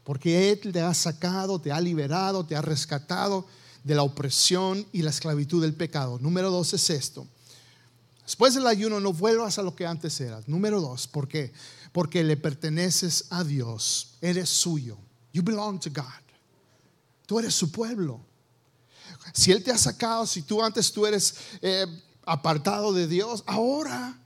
porque 0.04 0.52
Él 0.52 0.72
te 0.72 0.82
ha 0.82 0.94
sacado, 0.94 1.60
te 1.60 1.72
ha 1.72 1.80
liberado, 1.80 2.46
te 2.46 2.56
ha 2.56 2.62
rescatado 2.62 3.46
de 3.84 3.96
la 3.96 4.04
opresión 4.04 4.86
y 4.92 5.02
la 5.02 5.10
esclavitud 5.10 5.62
del 5.62 5.74
pecado. 5.74 6.20
Número 6.20 6.52
dos 6.52 6.74
es 6.74 6.90
esto. 6.90 7.28
Después 8.24 8.54
del 8.54 8.68
ayuno 8.68 9.00
no 9.00 9.12
vuelvas 9.12 9.60
a 9.60 9.64
lo 9.64 9.76
que 9.76 9.86
antes 9.86 10.20
eras. 10.22 10.48
Número 10.48 10.80
dos, 10.80 11.08
¿por 11.08 11.28
qué? 11.28 11.52
Porque 11.92 12.24
le 12.24 12.38
perteneces 12.38 13.26
a 13.30 13.44
Dios, 13.44 14.16
eres 14.22 14.50
suyo. 14.50 14.98
You 15.34 15.44
belong 15.44 15.80
to 15.80 15.90
God. 15.90 16.24
Tú 17.26 17.40
eres 17.40 17.54
su 17.54 17.72
pueblo. 17.72 18.22
Si 19.32 19.52
Él 19.52 19.64
te 19.64 19.72
ha 19.72 19.78
sacado, 19.78 20.26
si 20.28 20.42
tú 20.42 20.62
antes 20.62 20.92
tú 20.92 21.06
eres 21.06 21.36
eh, 21.62 21.86
apartado 22.26 22.92
de 22.92 23.08
Dios, 23.08 23.44
ahora 23.46 24.20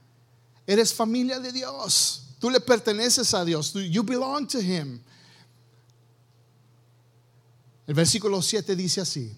eres 0.66 0.92
familia 0.92 1.38
de 1.38 1.52
Dios. 1.52 2.24
Tú 2.38 2.50
le 2.50 2.60
perteneces 2.60 3.32
a 3.34 3.44
Dios. 3.44 3.72
You 3.72 4.02
belong 4.02 4.46
to 4.48 4.60
Him. 4.60 5.00
El 7.86 7.94
versículo 7.94 8.42
7 8.42 8.76
dice 8.76 9.00
así. 9.00 9.36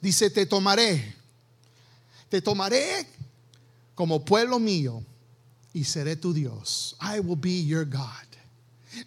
Dice, 0.00 0.30
te 0.30 0.44
tomaré. 0.46 1.14
Te 2.28 2.42
tomaré 2.42 3.08
como 3.94 4.24
pueblo 4.24 4.58
mío 4.58 5.02
y 5.72 5.84
seré 5.84 6.16
tu 6.16 6.32
Dios. 6.32 6.96
I 7.00 7.20
will 7.20 7.38
be 7.38 7.64
your 7.64 7.84
God 7.84 8.25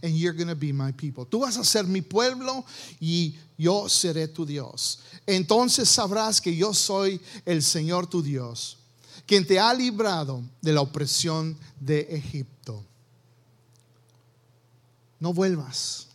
and 0.01 0.17
you're 0.17 0.33
going 0.33 0.47
to 0.47 0.55
be 0.55 0.71
my 0.71 0.91
people. 0.91 1.25
Tú 1.25 1.39
vas 1.39 1.57
a 1.57 1.63
ser 1.63 1.83
mi 1.83 2.01
pueblo 2.01 2.65
y 2.99 3.35
yo 3.57 3.87
seré 3.89 4.27
tu 4.27 4.45
Dios. 4.45 4.99
Entonces 5.25 5.89
sabrás 5.89 6.41
que 6.41 6.55
yo 6.55 6.73
soy 6.73 7.19
el 7.45 7.61
Señor 7.63 8.07
tu 8.07 8.21
Dios, 8.21 8.77
quien 9.25 9.45
te 9.45 9.59
ha 9.59 9.73
librado 9.73 10.43
de 10.61 10.73
la 10.73 10.81
opresión 10.81 11.57
de 11.79 12.01
Egipto. 12.09 12.85
No 15.19 15.33
vuelvas. 15.33 16.07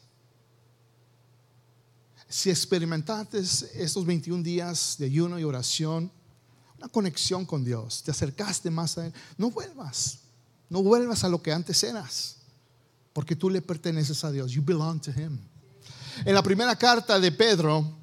Si 2.28 2.50
experimentaste 2.50 3.38
estos 3.38 4.04
21 4.04 4.43
días 4.43 4.97
de 4.99 5.07
ayuno 5.07 5.38
y 5.38 5.45
oración, 5.45 6.11
una 6.78 6.88
conexión 6.88 7.47
con 7.47 7.64
Dios, 7.64 8.02
te 8.02 8.11
acercaste 8.11 8.71
más 8.71 8.99
a 8.99 9.07
Él, 9.07 9.14
no 9.37 9.50
vuelvas. 9.50 10.19
No 10.69 10.83
vuelvas 10.83 11.23
a 11.23 11.28
lo 11.28 11.40
que 11.40 11.52
antes 11.52 11.85
eras 11.85 12.38
porque 13.14 13.37
tú 13.37 13.49
le 13.49 13.62
perteneces 13.62 14.23
a 14.25 14.30
Dios. 14.30 14.52
You 14.52 14.62
belong 14.62 15.00
to 15.00 15.11
Him. 15.12 15.38
En 16.26 16.35
la 16.35 16.42
primera 16.42 16.76
carta 16.76 17.18
de 17.18 17.33
Pedro, 17.33 17.97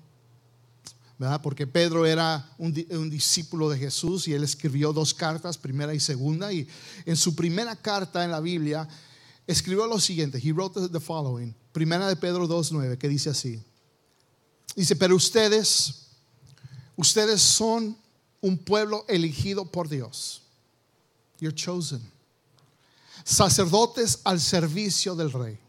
¿verdad? 1.19 1.41
porque 1.41 1.67
Pedro 1.67 2.05
era 2.05 2.49
un, 2.57 2.73
discípulo 3.09 3.69
de 3.69 3.77
Jesús 3.77 4.27
y 4.27 4.33
él 4.33 4.43
escribió 4.43 4.91
dos 4.91 5.13
cartas, 5.13 5.57
primera 5.57 5.93
y 5.93 5.99
segunda, 5.99 6.51
y 6.51 6.67
en 7.05 7.15
su 7.15 7.35
primera 7.35 7.75
carta 7.75 8.23
en 8.23 8.31
la 8.31 8.39
Biblia 8.39 8.87
escribió 9.45 9.85
lo 9.85 9.99
siguiente, 9.99 10.39
he 10.43 10.51
wrote 10.51 10.89
the 10.89 10.99
following, 10.99 11.53
primera 11.71 12.07
de 12.07 12.15
Pedro 12.15 12.47
2.9, 12.47 12.97
que 12.97 13.07
dice 13.07 13.29
así, 13.29 13.61
dice, 14.75 14.95
pero 14.95 15.15
ustedes, 15.15 16.07
ustedes 16.95 17.41
son 17.41 17.97
un 18.39 18.57
pueblo 18.57 19.05
elegido 19.07 19.65
por 19.65 19.87
Dios, 19.87 20.41
you're 21.39 21.55
chosen 21.55 22.10
sacerdotes 23.23 24.19
al 24.23 24.39
servicio 24.39 25.15
del 25.15 25.31
rey. 25.31 25.59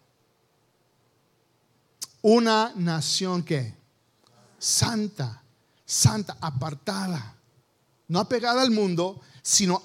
Una 2.23 2.73
nación 2.77 3.43
que 3.43 3.75
santa, 4.59 5.43
santa, 5.85 6.37
apartada, 6.41 7.37
no 8.09 8.21
apegada 8.21 8.63
al 8.63 8.71
mundo, 8.71 9.21
sino 9.43 9.83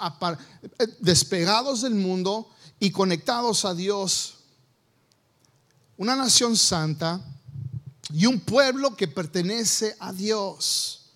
despegados 1.00 1.82
del 1.82 1.96
mundo 1.96 2.50
y 2.80 2.92
conectados 2.92 3.66
a 3.66 3.74
Dios. 3.74 4.36
Una 5.98 6.16
nación 6.16 6.56
santa, 6.56 7.22
y 8.14 8.26
un 8.26 8.40
pueblo 8.40 8.96
que 8.96 9.08
pertenece 9.08 9.96
a 10.00 10.12
Dios. 10.12 11.07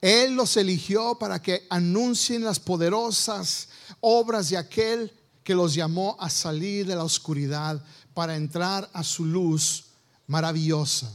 Él 0.00 0.34
los 0.34 0.56
eligió 0.56 1.16
para 1.18 1.42
que 1.42 1.66
anuncien 1.70 2.44
las 2.44 2.60
poderosas 2.60 3.68
obras 4.00 4.50
de 4.50 4.56
aquel 4.56 5.12
que 5.42 5.54
los 5.54 5.74
llamó 5.74 6.16
a 6.20 6.30
salir 6.30 6.86
de 6.86 6.94
la 6.94 7.04
oscuridad 7.04 7.82
para 8.14 8.36
entrar 8.36 8.88
a 8.92 9.02
su 9.02 9.24
luz 9.24 9.86
maravillosa. 10.26 11.10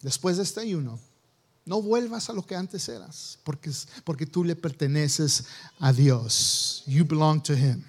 Después 0.00 0.36
de 0.36 0.44
este 0.44 0.60
ayuno, 0.60 0.98
no 1.64 1.80
vuelvas 1.80 2.28
a 2.28 2.32
lo 2.32 2.44
que 2.44 2.56
antes 2.56 2.88
eras, 2.88 3.38
porque, 3.44 3.70
porque 4.04 4.26
tú 4.26 4.44
le 4.44 4.56
perteneces 4.56 5.44
a 5.78 5.92
Dios. 5.92 6.82
You 6.86 7.04
belong 7.04 7.42
to 7.42 7.54
Him. 7.54 7.84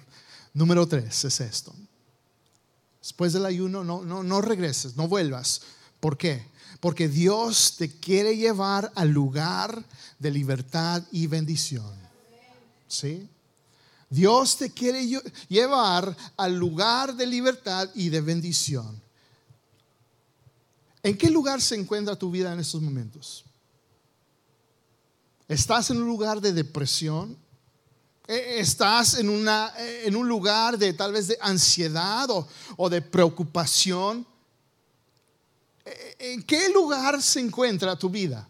Número 0.52 0.86
tres 0.86 1.24
es 1.24 1.40
esto. 1.40 1.74
Después 3.00 3.32
del 3.32 3.46
ayuno, 3.46 3.82
no, 3.82 4.02
no, 4.02 4.22
no 4.22 4.40
regreses, 4.40 4.96
no 4.96 5.08
vuelvas. 5.08 5.62
¿Por 6.00 6.16
qué? 6.16 6.46
Porque 6.80 7.08
Dios 7.08 7.76
te 7.76 7.90
quiere 7.90 8.36
llevar 8.36 8.92
al 8.94 9.10
lugar 9.10 9.84
de 10.18 10.30
libertad 10.30 11.02
y 11.12 11.26
bendición. 11.26 11.92
¿Sí? 12.88 13.28
Dios 14.10 14.56
te 14.58 14.70
quiere 14.70 15.06
llevar 15.48 16.16
al 16.36 16.56
lugar 16.56 17.14
de 17.16 17.26
libertad 17.26 17.90
y 17.94 18.10
de 18.10 18.20
bendición. 18.20 19.02
¿En 21.02 21.18
qué 21.18 21.30
lugar 21.30 21.60
se 21.60 21.74
encuentra 21.74 22.16
tu 22.16 22.30
vida 22.30 22.52
en 22.52 22.60
estos 22.60 22.80
momentos? 22.80 23.44
¿Estás 25.48 25.90
en 25.90 25.98
un 25.98 26.06
lugar 26.06 26.40
de 26.40 26.52
depresión? 26.52 27.36
¿E-, 28.26 28.60
¿Estás 28.60 29.14
en, 29.14 29.28
una, 29.28 29.72
en 29.78 30.16
un 30.16 30.26
lugar 30.26 30.78
de 30.78 30.92
tal 30.92 31.12
vez 31.12 31.28
de 31.28 31.36
ansiedad 31.40 32.30
o, 32.30 32.48
o 32.76 32.88
de 32.88 33.02
preocupación? 33.02 34.26
¿E-, 35.84 36.32
¿En 36.32 36.42
qué 36.42 36.68
lugar 36.70 37.22
se 37.22 37.40
encuentra 37.40 37.96
tu 37.96 38.08
vida? 38.08 38.48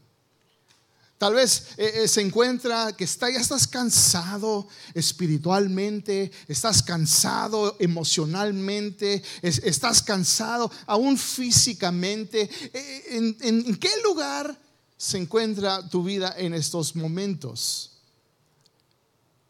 Tal 1.25 1.35
vez 1.35 1.69
eh, 1.79 2.03
eh, 2.03 2.09
se 2.09 2.21
encuentra 2.21 2.93
que 2.93 3.05
está, 3.05 3.31
ya 3.31 3.39
estás 3.39 3.69
cansado 3.69 4.69
espiritualmente, 4.93 6.31
estás 6.49 6.83
cansado 6.83 7.77
emocionalmente, 7.79 9.23
estás 9.41 10.03
cansado 10.03 10.71
aún 10.87 11.17
físicamente. 11.17 12.51
Eh, 12.75 13.37
¿En, 13.41 13.77
qué 13.77 13.91
lugar 14.03 14.55
se 14.97 15.17
encuentra 15.17 15.89
tu 15.89 16.03
vida 16.03 16.35
en 16.37 16.53
estos 16.53 16.97
momentos? 16.97 17.93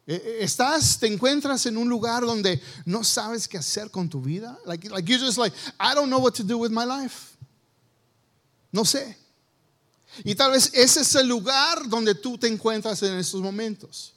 Estás, 0.06 1.00
te 1.00 1.06
encuentras 1.06 1.64
en 1.64 1.78
un 1.78 1.88
lugar 1.88 2.26
donde 2.26 2.60
no 2.84 3.02
sabes 3.02 3.48
qué 3.48 3.56
hacer 3.56 3.90
con 3.90 4.08
tu 4.08 4.20
vida. 4.20 4.56
Like, 4.66 4.90
like 4.90 5.10
you're 5.10 5.24
just 5.24 5.38
like, 5.38 5.56
I 5.80 5.94
don't 5.94 6.08
know 6.08 6.20
what 6.20 6.34
to 6.34 6.44
do 6.44 6.58
with 6.58 6.70
my 6.70 6.84
life. 6.84 7.33
No 8.74 8.84
sé. 8.84 9.16
Y 10.24 10.34
tal 10.34 10.50
vez 10.50 10.68
ese 10.74 11.02
es 11.02 11.14
el 11.14 11.28
lugar 11.28 11.88
donde 11.88 12.16
tú 12.16 12.36
te 12.36 12.48
encuentras 12.48 13.00
en 13.04 13.16
estos 13.16 13.40
momentos. 13.40 14.14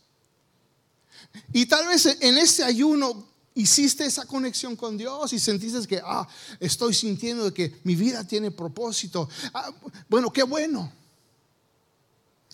Y 1.54 1.68
tal 1.68 1.86
vez 1.86 2.08
en 2.20 2.40
este 2.40 2.64
ayuno 2.64 3.28
hiciste 3.54 4.04
esa 4.04 4.26
conexión 4.26 4.76
con 4.76 4.98
Dios 4.98 5.32
y 5.32 5.38
sentiste 5.38 5.86
que, 5.86 6.02
ah, 6.04 6.28
estoy 6.60 6.96
sintiendo 6.96 7.54
que 7.54 7.80
mi 7.84 7.96
vida 7.96 8.28
tiene 8.28 8.50
propósito. 8.50 9.30
Ah, 9.54 9.72
bueno, 10.10 10.34
qué 10.34 10.42
bueno. 10.42 10.92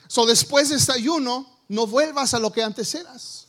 So 0.07 0.25
después 0.25 0.67
de 0.71 0.75
este 0.75 0.91
ayuno, 0.91 1.61
no 1.69 1.87
vuelvas 1.87 2.33
a 2.33 2.39
lo 2.39 2.51
que 2.51 2.61
antes 2.61 2.93
eras. 2.95 3.47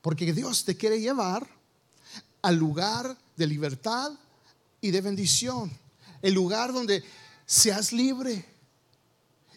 Porque 0.00 0.32
Dios 0.32 0.64
te 0.64 0.78
quiere 0.78 0.98
llevar 0.98 1.46
al 2.40 2.56
lugar 2.56 3.18
de 3.36 3.46
libertad 3.46 4.12
y 4.80 4.92
de 4.92 5.02
bendición. 5.02 5.87
El 6.22 6.34
lugar 6.34 6.72
donde 6.72 7.02
seas 7.46 7.92
libre 7.92 8.44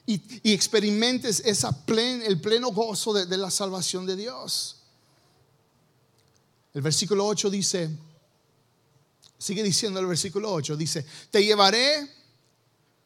y, 0.06 0.51
experimentes 0.51 1.44
el 1.46 2.41
pleno 2.41 2.69
gozo 2.69 3.13
de, 3.13 3.26
de 3.26 3.38
la 3.38 3.52
salvación 3.52 4.06
de 4.06 4.15
Dios. 4.15 4.78
El 6.74 6.82
versículo 6.82 7.26
8 7.26 7.50
dice, 7.50 7.89
sigue 9.38 9.63
diciendo 9.63 10.00
el 10.00 10.06
versículo 10.06 10.52
8, 10.54 10.78
dice, 10.78 11.06
te 11.30 11.43
llevaré, 11.43 12.10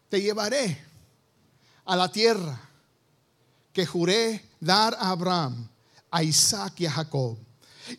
te 0.10 0.22
llevaré 0.22 0.84
a 1.86 1.96
la 1.96 2.12
tierra 2.12 2.60
que 3.74 3.86
juré 3.86 4.50
dar 4.60 4.94
a 4.96 5.10
Abraham, 5.10 5.68
a 6.12 6.24
Isaac 6.24 6.82
y 6.82 6.86
a 6.86 6.92
Jacob. 6.92 7.38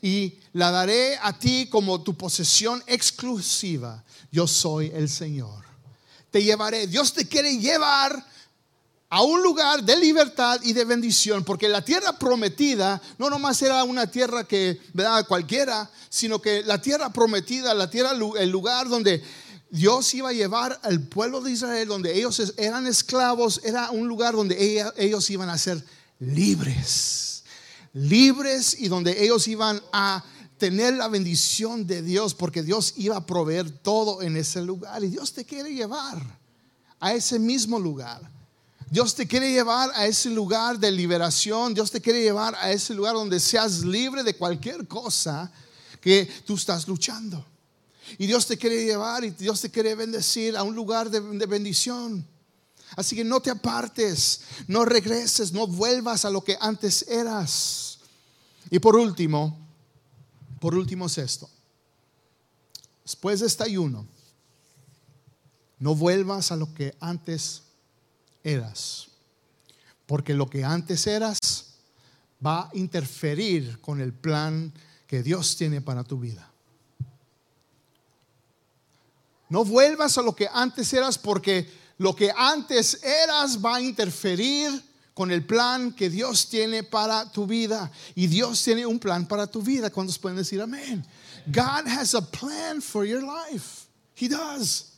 Y 0.02 0.34
la 0.52 0.70
daré 0.70 1.16
a 1.22 1.38
ti 1.38 1.68
como 1.70 2.02
tu 2.02 2.16
posesión 2.16 2.82
exclusiva. 2.86 4.04
Yo 4.30 4.46
soy 4.46 4.90
el 4.94 5.08
Señor. 5.08 5.64
Te 6.30 6.42
llevaré. 6.42 6.86
Dios 6.86 7.12
te 7.12 7.26
quiere 7.26 7.56
llevar 7.58 8.24
a 9.08 9.22
un 9.22 9.42
lugar 9.42 9.84
de 9.84 9.96
libertad 9.96 10.60
y 10.62 10.72
de 10.72 10.84
bendición, 10.84 11.44
porque 11.44 11.68
la 11.68 11.84
tierra 11.84 12.18
prometida 12.18 13.00
no 13.18 13.30
nomás 13.30 13.62
era 13.62 13.84
una 13.84 14.10
tierra 14.10 14.44
que, 14.44 14.80
¿verdad? 14.92 15.26
Cualquiera, 15.26 15.88
sino 16.08 16.42
que 16.42 16.62
la 16.64 16.80
tierra 16.80 17.10
prometida, 17.12 17.72
la 17.72 17.88
tierra, 17.88 18.12
el 18.12 18.50
lugar 18.50 18.88
donde 18.88 19.22
Dios 19.70 20.12
iba 20.14 20.30
a 20.30 20.32
llevar 20.32 20.78
al 20.82 21.00
pueblo 21.00 21.40
de 21.40 21.52
Israel, 21.52 21.88
donde 21.88 22.16
ellos 22.16 22.52
eran 22.56 22.86
esclavos, 22.86 23.60
era 23.64 23.90
un 23.90 24.08
lugar 24.08 24.34
donde 24.34 24.84
ellos 24.96 25.30
iban 25.30 25.50
a 25.50 25.58
ser 25.58 25.84
libres, 26.18 27.35
libres 27.96 28.76
y 28.78 28.88
donde 28.88 29.24
ellos 29.24 29.48
iban 29.48 29.80
a 29.90 30.22
tener 30.58 30.94
la 30.94 31.08
bendición 31.08 31.86
de 31.86 32.02
Dios, 32.02 32.34
porque 32.34 32.62
Dios 32.62 32.92
iba 32.96 33.16
a 33.16 33.26
proveer 33.26 33.70
todo 33.70 34.22
en 34.22 34.36
ese 34.36 34.62
lugar 34.62 35.02
y 35.02 35.08
Dios 35.08 35.32
te 35.32 35.44
quiere 35.44 35.72
llevar 35.72 36.22
a 37.00 37.14
ese 37.14 37.38
mismo 37.38 37.78
lugar. 37.78 38.30
Dios 38.90 39.14
te 39.14 39.26
quiere 39.26 39.50
llevar 39.50 39.90
a 39.94 40.06
ese 40.06 40.30
lugar 40.30 40.78
de 40.78 40.92
liberación. 40.92 41.74
Dios 41.74 41.90
te 41.90 42.00
quiere 42.00 42.22
llevar 42.22 42.54
a 42.56 42.70
ese 42.70 42.94
lugar 42.94 43.14
donde 43.14 43.40
seas 43.40 43.80
libre 43.80 44.22
de 44.22 44.36
cualquier 44.36 44.86
cosa 44.86 45.50
que 46.00 46.28
tú 46.46 46.54
estás 46.54 46.86
luchando. 46.86 47.44
Y 48.18 48.26
Dios 48.26 48.46
te 48.46 48.56
quiere 48.56 48.84
llevar 48.84 49.24
y 49.24 49.30
Dios 49.30 49.60
te 49.60 49.70
quiere 49.70 49.94
bendecir 49.94 50.56
a 50.56 50.62
un 50.62 50.74
lugar 50.74 51.10
de, 51.10 51.46
bendición. 51.46 52.24
Así 52.96 53.14
que 53.14 53.24
no 53.24 53.40
te 53.40 53.50
apartes, 53.50 54.40
no 54.66 54.86
regreses, 54.86 55.52
no 55.52 55.66
vuelvas 55.66 56.24
a 56.24 56.30
lo 56.30 56.42
que 56.42 56.56
antes 56.58 57.06
eras. 57.08 57.98
Y 58.70 58.78
por 58.78 58.96
último, 58.96 59.58
por 60.58 60.74
último 60.74 61.06
es 61.06 61.18
esto. 61.18 61.48
Después 63.04 63.40
de 63.40 63.46
este 63.46 63.64
ayuno, 63.64 64.06
no 65.78 65.94
vuelvas 65.94 66.50
a 66.50 66.56
lo 66.56 66.72
que 66.72 66.96
antes 66.98 67.62
eras. 68.42 69.08
Porque 70.06 70.32
lo 70.32 70.48
que 70.48 70.64
antes 70.64 71.06
eras 71.06 71.38
va 72.44 72.62
a 72.62 72.70
interferir 72.72 73.78
con 73.80 74.00
el 74.00 74.14
plan 74.14 74.72
que 75.06 75.22
Dios 75.22 75.56
tiene 75.56 75.82
para 75.82 76.02
tu 76.02 76.18
vida. 76.18 76.50
No 79.48 79.64
vuelvas 79.64 80.16
a 80.18 80.22
lo 80.22 80.34
que 80.34 80.48
antes 80.52 80.92
eras 80.92 81.18
porque 81.18 81.70
lo 81.98 82.14
que 82.14 82.30
antes 82.36 83.02
eras 83.02 83.64
va 83.64 83.76
a 83.76 83.80
interferir 83.80 84.82
con 85.14 85.30
el 85.30 85.46
plan 85.46 85.92
que 85.92 86.10
Dios 86.10 86.46
tiene 86.48 86.82
para 86.82 87.32
tu 87.32 87.46
vida. 87.46 87.90
Y 88.14 88.26
Dios 88.26 88.62
tiene 88.62 88.84
un 88.84 88.98
plan 88.98 89.26
para 89.26 89.46
tu 89.46 89.62
vida. 89.62 89.88
¿Cuántos 89.88 90.18
pueden 90.18 90.36
decir 90.36 90.60
amén? 90.60 91.06
God 91.46 91.86
has 91.86 92.14
a 92.14 92.20
plan 92.20 92.82
for 92.82 93.06
your 93.06 93.22
life. 93.22 93.86
He 94.14 94.28
does. 94.28 94.92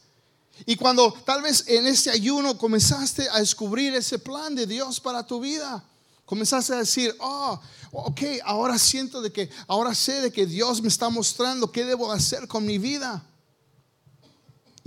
Y 0.66 0.74
cuando 0.74 1.12
tal 1.24 1.42
vez 1.42 1.64
en 1.68 1.86
este 1.86 2.10
ayuno 2.10 2.58
comenzaste 2.58 3.28
a 3.28 3.38
descubrir 3.38 3.94
ese 3.94 4.18
plan 4.18 4.56
de 4.56 4.66
Dios 4.66 4.98
para 4.98 5.24
tu 5.24 5.38
vida, 5.38 5.84
comenzaste 6.24 6.74
a 6.74 6.78
decir, 6.78 7.14
oh, 7.20 7.60
ok, 7.92 8.20
ahora 8.44 8.76
siento 8.76 9.22
de 9.22 9.30
que, 9.30 9.48
ahora 9.68 9.94
sé 9.94 10.20
de 10.20 10.32
que 10.32 10.46
Dios 10.46 10.82
me 10.82 10.88
está 10.88 11.10
mostrando 11.10 11.70
qué 11.70 11.84
debo 11.84 12.10
hacer 12.10 12.48
con 12.48 12.66
mi 12.66 12.78
vida. 12.78 13.24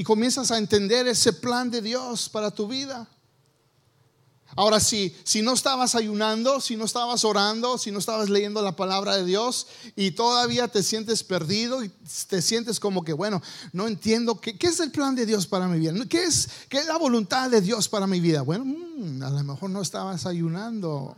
Y 0.01 0.03
comienzas 0.03 0.49
a 0.49 0.57
entender 0.57 1.07
ese 1.07 1.31
plan 1.31 1.69
de 1.69 1.79
Dios 1.79 2.27
para 2.27 2.49
tu 2.49 2.67
vida. 2.67 3.07
Ahora, 4.55 4.79
si, 4.79 5.15
si 5.23 5.43
no 5.43 5.53
estabas 5.53 5.93
ayunando, 5.93 6.59
si 6.59 6.75
no 6.75 6.85
estabas 6.85 7.23
orando, 7.23 7.77
si 7.77 7.91
no 7.91 7.99
estabas 7.99 8.27
leyendo 8.27 8.63
la 8.63 8.75
palabra 8.75 9.15
de 9.15 9.25
Dios 9.25 9.67
y 9.95 10.09
todavía 10.09 10.67
te 10.67 10.81
sientes 10.81 11.23
perdido 11.23 11.83
y 11.83 11.89
te 12.27 12.41
sientes 12.41 12.79
como 12.79 13.03
que, 13.03 13.13
bueno, 13.13 13.43
no 13.73 13.87
entiendo 13.87 14.41
qué, 14.41 14.57
es 14.59 14.79
el 14.79 14.89
plan 14.89 15.13
de 15.13 15.27
Dios 15.27 15.45
para 15.45 15.67
mi 15.67 15.77
vida, 15.77 15.93
qué 16.09 16.23
es, 16.23 16.49
qué 16.67 16.79
es 16.79 16.87
la 16.87 16.97
voluntad 16.97 17.51
de 17.51 17.61
Dios 17.61 17.87
para 17.87 18.07
mi 18.07 18.19
vida. 18.19 18.41
Bueno, 18.41 18.65
mm, 18.65 19.21
a 19.21 19.29
lo 19.29 19.43
mejor 19.43 19.69
no 19.69 19.83
estabas 19.83 20.25
ayunando, 20.25 21.15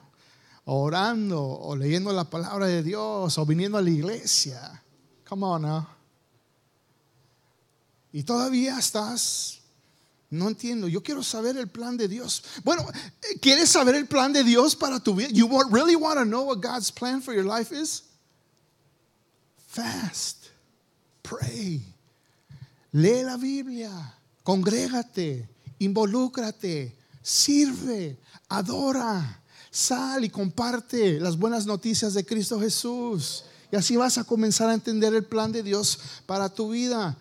orando 0.65 1.41
o 1.41 1.73
leyendo 1.77 2.11
la 2.11 2.29
palabra 2.29 2.67
de 2.67 2.83
Dios 2.83 3.37
o 3.37 3.45
viniendo 3.45 3.77
a 3.77 3.81
la 3.81 3.89
iglesia. 3.89 4.83
Come 5.23 5.45
on 5.45 5.61
now. 5.61 5.92
Y 8.13 8.23
todavía 8.23 8.79
estás 8.79 9.59
no 10.29 10.47
entiendo. 10.47 10.87
Yo 10.87 11.03
quiero 11.03 11.21
saber 11.21 11.57
el 11.57 11.67
plan 11.67 11.97
de 11.97 12.07
Dios. 12.07 12.43
Bueno, 12.63 12.87
¿quieres 13.41 13.69
saber 13.69 13.95
el 13.95 14.07
plan 14.07 14.31
de 14.31 14.43
Dios 14.43 14.75
para 14.75 14.99
tu 14.99 15.13
vida? 15.13 15.29
You 15.29 15.47
really 15.69 15.95
want 15.95 16.17
to 16.17 16.25
know 16.25 16.43
what 16.43 16.61
God's 16.61 16.91
plan 16.91 17.21
for 17.21 17.35
your 17.35 17.45
life 17.45 17.71
is? 17.71 18.03
Fast. 19.67 20.47
Pray. 21.21 21.93
lee 22.93 23.23
la 23.23 23.37
Biblia, 23.37 23.91
congrégate, 24.43 25.49
involúcrate, 25.79 26.95
sirve, 27.21 28.19
adora, 28.49 29.41
sal 29.69 30.23
y 30.23 30.29
comparte 30.29 31.19
las 31.19 31.37
buenas 31.37 31.65
noticias 31.65 32.13
de 32.13 32.25
Cristo 32.25 32.59
Jesús. 32.59 33.45
Y 33.71 33.75
así 33.75 33.95
vas 33.95 34.17
a 34.17 34.23
comenzar 34.23 34.69
a 34.69 34.73
entender 34.73 35.13
el 35.15 35.25
plan 35.25 35.51
de 35.51 35.63
Dios 35.63 35.99
para 36.25 36.49
tu 36.49 36.69
vida. 36.69 37.17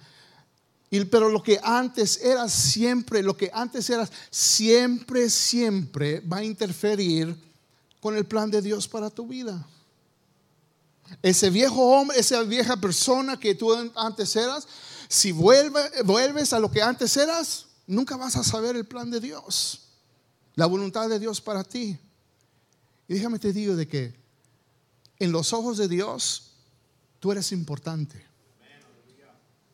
Pero 1.11 1.31
lo 1.31 1.43
que 1.43 1.59
antes 1.63 2.21
era 2.23 2.49
siempre, 2.51 3.23
lo 3.23 3.35
que 3.35 3.51
antes 3.55 3.89
era 3.89 4.07
siempre, 4.31 5.31
siempre 5.31 6.21
va 6.21 6.39
a 6.39 6.45
interferir 6.45 7.35
con 7.99 8.15
el 8.15 8.27
plan 8.27 8.51
de 8.51 8.61
Dios 8.61 8.87
para 8.87 9.09
tu 9.09 9.27
vida. 9.27 9.67
Ese 11.23 11.49
viejo 11.49 11.81
hombre, 11.81 12.19
esa 12.19 12.43
vieja 12.43 12.77
persona 12.77 13.41
que 13.41 13.55
tú 13.55 13.73
antes 13.95 14.37
eras, 14.37 14.69
si 15.09 15.33
vuelves 15.33 16.53
a 16.53 16.61
lo 16.61 16.71
que 16.71 16.83
antes 16.83 17.17
eras, 17.17 17.67
nunca 17.87 18.19
vas 18.19 18.37
a 18.37 18.45
saber 18.45 18.77
el 18.77 18.85
plan 18.85 19.11
de 19.11 19.21
Dios, 19.21 19.89
la 20.57 20.67
voluntad 20.67 21.09
de 21.09 21.19
Dios 21.19 21.41
para 21.41 21.65
ti. 21.65 21.99
Y 23.09 23.15
déjame 23.15 23.39
te 23.39 23.55
digo 23.55 23.77
de 23.77 23.89
que 23.89 24.15
en 25.19 25.33
los 25.33 25.55
ojos 25.55 25.79
de 25.79 25.89
Dios, 25.89 26.53
tú 27.19 27.33
eres 27.33 27.51
importante. 27.53 28.27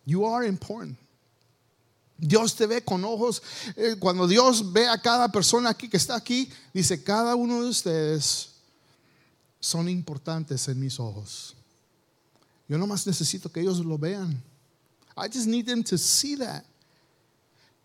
You 0.04 0.24
are 0.26 0.46
important. 0.46 0.96
Dios 2.18 2.56
te 2.56 2.66
ve 2.66 2.84
con 2.84 3.04
ojos. 3.04 3.42
Eh, 3.76 3.96
cuando 3.98 4.26
Dios 4.26 4.72
ve 4.72 4.88
a 4.88 5.00
cada 5.00 5.30
persona 5.30 5.70
aquí 5.70 5.88
que 5.88 5.96
está 5.96 6.16
aquí, 6.16 6.50
dice, 6.74 7.02
cada 7.02 7.36
uno 7.36 7.62
de 7.62 7.70
ustedes 7.70 8.50
son 9.60 9.88
importantes 9.88 10.66
en 10.68 10.80
mis 10.80 10.98
ojos. 10.98 11.54
Yo 12.68 12.76
nomás 12.76 13.06
necesito 13.06 13.50
que 13.50 13.60
ellos 13.60 13.78
lo 13.78 13.96
vean. 13.96 14.42
I 15.16 15.28
just 15.32 15.46
need 15.46 15.64
them 15.64 15.82
to 15.84 15.96
see 15.96 16.36
that. 16.36 16.64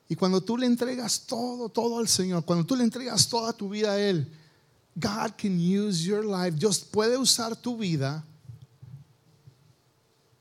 Y 0.09 0.15
cuando 0.15 0.41
tú 0.41 0.57
le 0.57 0.65
entregas 0.65 1.21
todo, 1.21 1.69
todo 1.69 1.99
al 1.99 2.07
Señor, 2.07 2.43
cuando 2.43 2.65
tú 2.65 2.75
le 2.75 2.83
entregas 2.83 3.27
toda 3.29 3.53
tu 3.53 3.69
vida 3.69 3.93
a 3.93 3.99
Él, 3.99 4.27
God 4.95 5.33
can 5.37 5.57
use 5.57 6.03
your 6.03 6.25
life. 6.25 6.57
Dios 6.57 6.79
puede 6.79 7.17
usar 7.17 7.55
tu 7.55 7.77
vida 7.77 8.23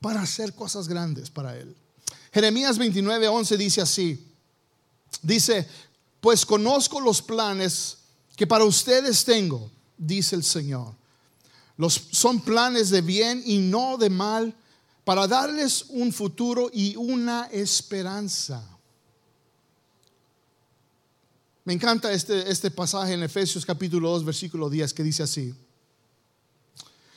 para 0.01 0.21
hacer 0.21 0.55
cosas 0.55 0.89
grandes 0.89 1.31
para 1.31 1.57
Él. 1.57 1.75
Jeremías 2.33 2.79
29, 2.79 3.29
11 3.29 3.57
dice 3.59 3.81
así. 3.83 4.27
Dice, 5.21 5.69
pues 6.21 6.47
conozco 6.47 7.01
los 7.01 7.21
planes 7.21 7.99
que 8.35 8.47
para 8.47 8.65
ustedes 8.65 9.25
tengo, 9.25 9.71
dice 9.99 10.35
el 10.35 10.43
Señor. 10.43 10.95
Los, 11.77 11.95
son 12.11 12.41
planes 12.41 12.91
de 12.91 13.03
bien 13.03 13.43
y 13.45 13.59
no 13.59 13.99
de 13.99 14.09
mal, 14.09 14.55
para 15.05 15.27
darles 15.27 15.87
un 15.89 16.13
futuro 16.13 16.71
y 16.73 16.97
una 16.97 17.49
esperanza. 17.53 18.65
Me 21.65 21.75
encanta 21.75 22.13
este, 22.13 22.51
este 22.51 22.71
pasaje 22.71 23.13
en 23.13 23.23
Efesios 23.23 23.67
capítulo 23.67 24.11
2, 24.11 24.25
versículo 24.25 24.71
10, 24.71 24.95
que 24.95 25.03
dice 25.03 25.23
así. 25.23 25.55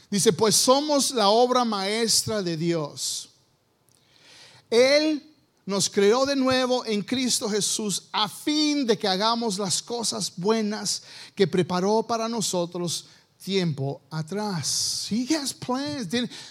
Dice, 0.09 0.33
pues 0.33 0.55
somos 0.55 1.11
la 1.11 1.29
obra 1.29 1.63
maestra 1.63 2.41
de 2.41 2.57
Dios 2.57 3.29
él 4.69 5.35
nos 5.65 5.89
creó 5.89 6.25
de 6.25 6.35
nuevo 6.35 6.85
en 6.85 7.01
Cristo 7.01 7.49
Jesús 7.49 8.03
a 8.11 8.29
fin 8.29 8.85
de 8.85 8.97
que 8.97 9.07
hagamos 9.07 9.57
las 9.57 9.81
cosas 9.81 10.33
buenas 10.35 11.03
que 11.33 11.47
preparó 11.47 12.03
para 12.03 12.29
nosotros 12.29 13.07
tiempo 13.43 14.01
atrás. 14.09 15.07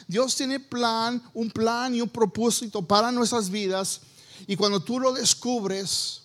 Dios 0.08 0.36
tiene 0.36 0.60
plan, 0.60 1.22
un 1.32 1.50
plan 1.50 1.94
y 1.94 2.00
un 2.00 2.08
propósito 2.08 2.82
para 2.82 3.12
nuestras 3.12 3.50
vidas. 3.50 4.00
Y 4.46 4.56
cuando 4.56 4.80
tú 4.80 4.98
lo 4.98 5.12
descubres, 5.12 6.22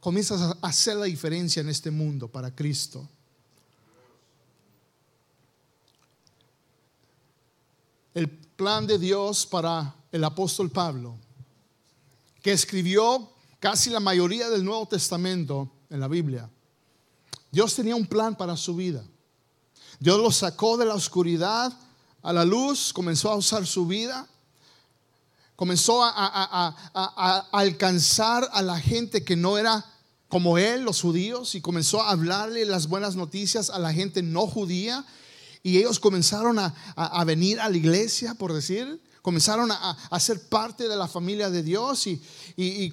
comienzas 0.00 0.40
a 0.40 0.56
hacer 0.62 0.96
la 0.96 1.06
diferencia 1.06 1.60
en 1.60 1.68
este 1.68 1.90
mundo 1.90 2.28
para 2.28 2.54
Cristo. 2.54 3.08
El 8.14 8.28
plan 8.28 8.86
de 8.86 8.98
Dios 8.98 9.46
para 9.46 9.94
el 10.12 10.24
apóstol 10.24 10.70
Pablo, 10.70 11.16
que 12.42 12.52
escribió 12.52 13.30
casi 13.58 13.90
la 13.90 14.00
mayoría 14.00 14.48
del 14.48 14.64
Nuevo 14.64 14.86
Testamento 14.86 15.70
en 15.90 16.00
la 16.00 16.08
Biblia, 16.08 16.50
Dios 17.50 17.74
tenía 17.74 17.96
un 17.96 18.06
plan 18.06 18.36
para 18.36 18.56
su 18.56 18.74
vida. 18.74 19.04
Dios 19.98 20.18
lo 20.20 20.30
sacó 20.30 20.76
de 20.76 20.86
la 20.86 20.94
oscuridad 20.94 21.72
a 22.22 22.32
la 22.32 22.44
luz, 22.44 22.92
comenzó 22.92 23.30
a 23.30 23.36
usar 23.36 23.66
su 23.66 23.86
vida, 23.86 24.26
comenzó 25.56 26.02
a, 26.02 27.48
alcanzar 27.52 28.48
a 28.52 28.62
la 28.62 28.78
gente 28.78 29.24
que 29.24 29.36
no 29.36 29.58
era 29.58 29.84
como 30.28 30.58
él, 30.58 30.82
los 30.82 31.02
judíos, 31.02 31.54
y 31.54 31.60
comenzó 31.60 32.02
a 32.02 32.10
hablarle 32.10 32.64
las 32.64 32.88
buenas 32.88 33.16
noticias 33.16 33.68
a 33.68 33.78
la 33.78 33.92
gente 33.92 34.22
no 34.22 34.46
judía. 34.46 35.04
Y 35.62 35.78
ellos 35.78 36.00
comenzaron 36.00 36.58
a, 36.58 37.24
venir 37.24 37.60
a 37.60 37.68
la 37.68 37.76
iglesia, 37.76 38.34
por 38.34 38.52
decir, 38.52 39.00
comenzaron 39.20 39.70
a, 39.70 40.20
ser 40.20 40.48
parte 40.48 40.88
de 40.88 40.96
la 40.96 41.06
familia 41.06 41.50
de 41.50 41.62
Dios 41.62 42.06
y, 42.06 42.20
y, 42.56 42.92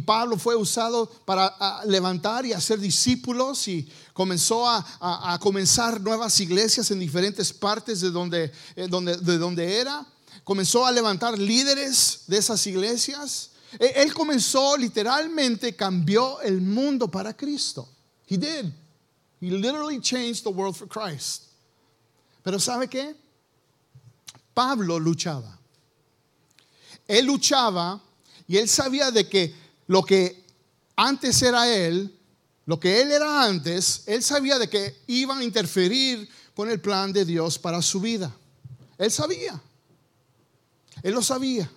Pablo 0.00 0.38
fue 0.38 0.56
usado 0.56 1.06
para 1.26 1.84
levantar 1.84 2.46
y 2.46 2.54
hacer 2.54 2.80
discípulos 2.80 3.68
y 3.68 3.86
comenzó 4.14 4.66
a, 4.68 5.38
comenzar 5.40 6.00
nuevas 6.00 6.38
iglesias 6.40 6.90
en 6.90 6.98
diferentes 6.98 7.52
partes 7.52 8.00
de 8.00 8.10
donde, 8.10 8.52
eh, 8.76 8.88
donde, 8.88 9.16
de 9.16 9.38
donde 9.38 9.78
era. 9.78 10.06
Comenzó 10.44 10.86
a 10.86 10.92
levantar 10.92 11.38
líderes 11.38 12.24
de 12.26 12.38
esas 12.38 12.66
iglesias. 12.66 13.50
E, 13.78 14.02
él 14.02 14.12
comenzó 14.12 14.76
literalmente, 14.76 15.76
cambió 15.76 16.40
el 16.40 16.60
mundo 16.60 17.10
para 17.10 17.34
Cristo. 17.36 17.88
He 18.26 18.38
did. 18.38 18.72
He 19.40 19.50
literally 19.50 20.00
changed 20.00 20.42
the 20.44 20.50
world 20.50 20.74
for 20.74 20.86
Christ. 20.88 21.51
Pero 22.42 22.58
¿sabe 22.58 22.88
qué? 22.88 23.14
Pablo 24.54 24.98
luchaba. 24.98 25.58
Él 27.06 27.26
luchaba 27.26 28.00
y 28.46 28.56
él 28.56 28.68
sabía 28.68 29.10
de 29.10 29.28
que 29.28 29.54
lo 29.86 30.02
que 30.04 30.44
antes 30.96 31.40
era 31.42 31.72
él, 31.72 32.14
lo 32.66 32.78
que 32.78 33.00
él 33.00 33.12
era 33.12 33.44
antes, 33.44 34.02
él 34.06 34.22
sabía 34.22 34.58
de 34.58 34.68
que 34.68 35.02
iban 35.06 35.38
a 35.38 35.44
interferir 35.44 36.28
con 36.54 36.70
el 36.70 36.80
plan 36.80 37.12
de 37.12 37.24
Dios 37.24 37.58
para 37.58 37.82
su 37.82 38.00
vida. 38.00 38.34
Él 38.98 39.10
sabía. 39.10 39.60
Él 41.02 41.14
lo 41.14 41.22
sabía. 41.22 41.70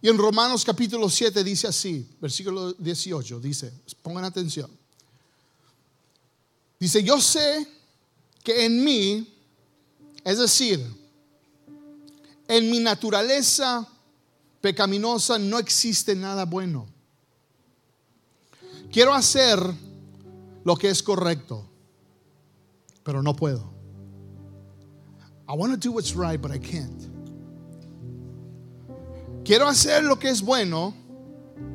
Y 0.00 0.08
en 0.08 0.18
Romanos 0.18 0.64
capítulo 0.64 1.08
7 1.08 1.44
dice 1.44 1.68
así, 1.68 2.08
versículo 2.20 2.72
18, 2.72 3.38
dice, 3.38 3.72
pongan 4.02 4.24
atención. 4.24 4.68
Dice, 6.80 7.04
yo 7.04 7.20
sé 7.20 7.68
que 8.42 8.64
en 8.64 8.84
mí, 8.84 9.34
es 10.24 10.38
decir, 10.38 10.80
en 12.48 12.70
mi 12.70 12.80
naturaleza 12.80 13.88
pecaminosa 14.60 15.38
no 15.38 15.58
existe 15.58 16.14
nada 16.14 16.44
bueno. 16.44 16.86
Quiero 18.90 19.14
hacer 19.14 19.58
lo 20.64 20.76
que 20.76 20.90
es 20.90 21.02
correcto, 21.02 21.66
pero 23.02 23.22
no 23.22 23.34
puedo. 23.34 23.72
I 25.48 25.54
want 25.54 25.72
to 25.72 25.78
do 25.78 25.92
what's 25.92 26.14
right, 26.14 26.40
but 26.40 26.50
I 26.50 26.58
can't. 26.58 27.10
Quiero 29.44 29.66
hacer 29.66 30.04
lo 30.04 30.18
que 30.18 30.28
es 30.28 30.40
bueno, 30.40 30.94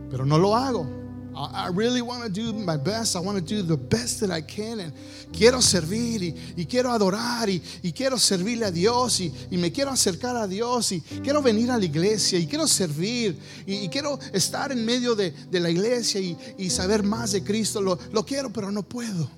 pero 0.10 0.26
no 0.26 0.38
lo 0.38 0.56
hago. 0.56 0.97
I 1.38 1.70
really 1.72 2.02
want 2.02 2.24
to 2.24 2.30
do 2.30 2.52
my 2.52 2.78
best. 2.78 3.16
I 3.16 3.20
want 3.20 3.38
to 3.38 3.44
do 3.44 3.62
the 3.62 3.78
best 3.78 4.22
that 4.22 4.32
I 4.32 4.42
can. 4.42 4.80
And 4.80 4.94
quiero 5.32 5.62
servir 5.62 6.24
y, 6.58 6.66
quiero 6.66 6.92
adorar 6.92 7.48
y, 7.48 7.62
quiero 7.92 8.18
servirle 8.18 8.66
a 8.66 8.72
Dios 8.72 9.22
y, 9.22 9.32
me 9.52 9.72
quiero 9.72 9.92
acercar 9.92 10.36
a 10.36 10.48
Dios 10.48 10.92
y 10.92 11.02
quiero 11.02 11.42
venir 11.44 11.70
a 11.70 11.78
la 11.78 11.86
iglesia 11.86 12.40
y 12.40 12.48
quiero 12.48 12.68
servir 12.68 13.38
y, 13.68 13.88
quiero 13.90 14.20
estar 14.34 14.72
en 14.72 14.84
medio 14.84 15.14
de, 15.16 15.34
la 15.52 15.70
iglesia 15.70 16.20
y, 16.20 16.70
saber 16.72 17.04
más 17.04 17.34
de 17.34 17.44
Cristo. 17.44 17.82
Lo, 17.82 18.00
lo 18.12 18.26
quiero, 18.26 18.52
pero 18.52 18.72
no 18.72 18.82
puedo. 18.82 19.30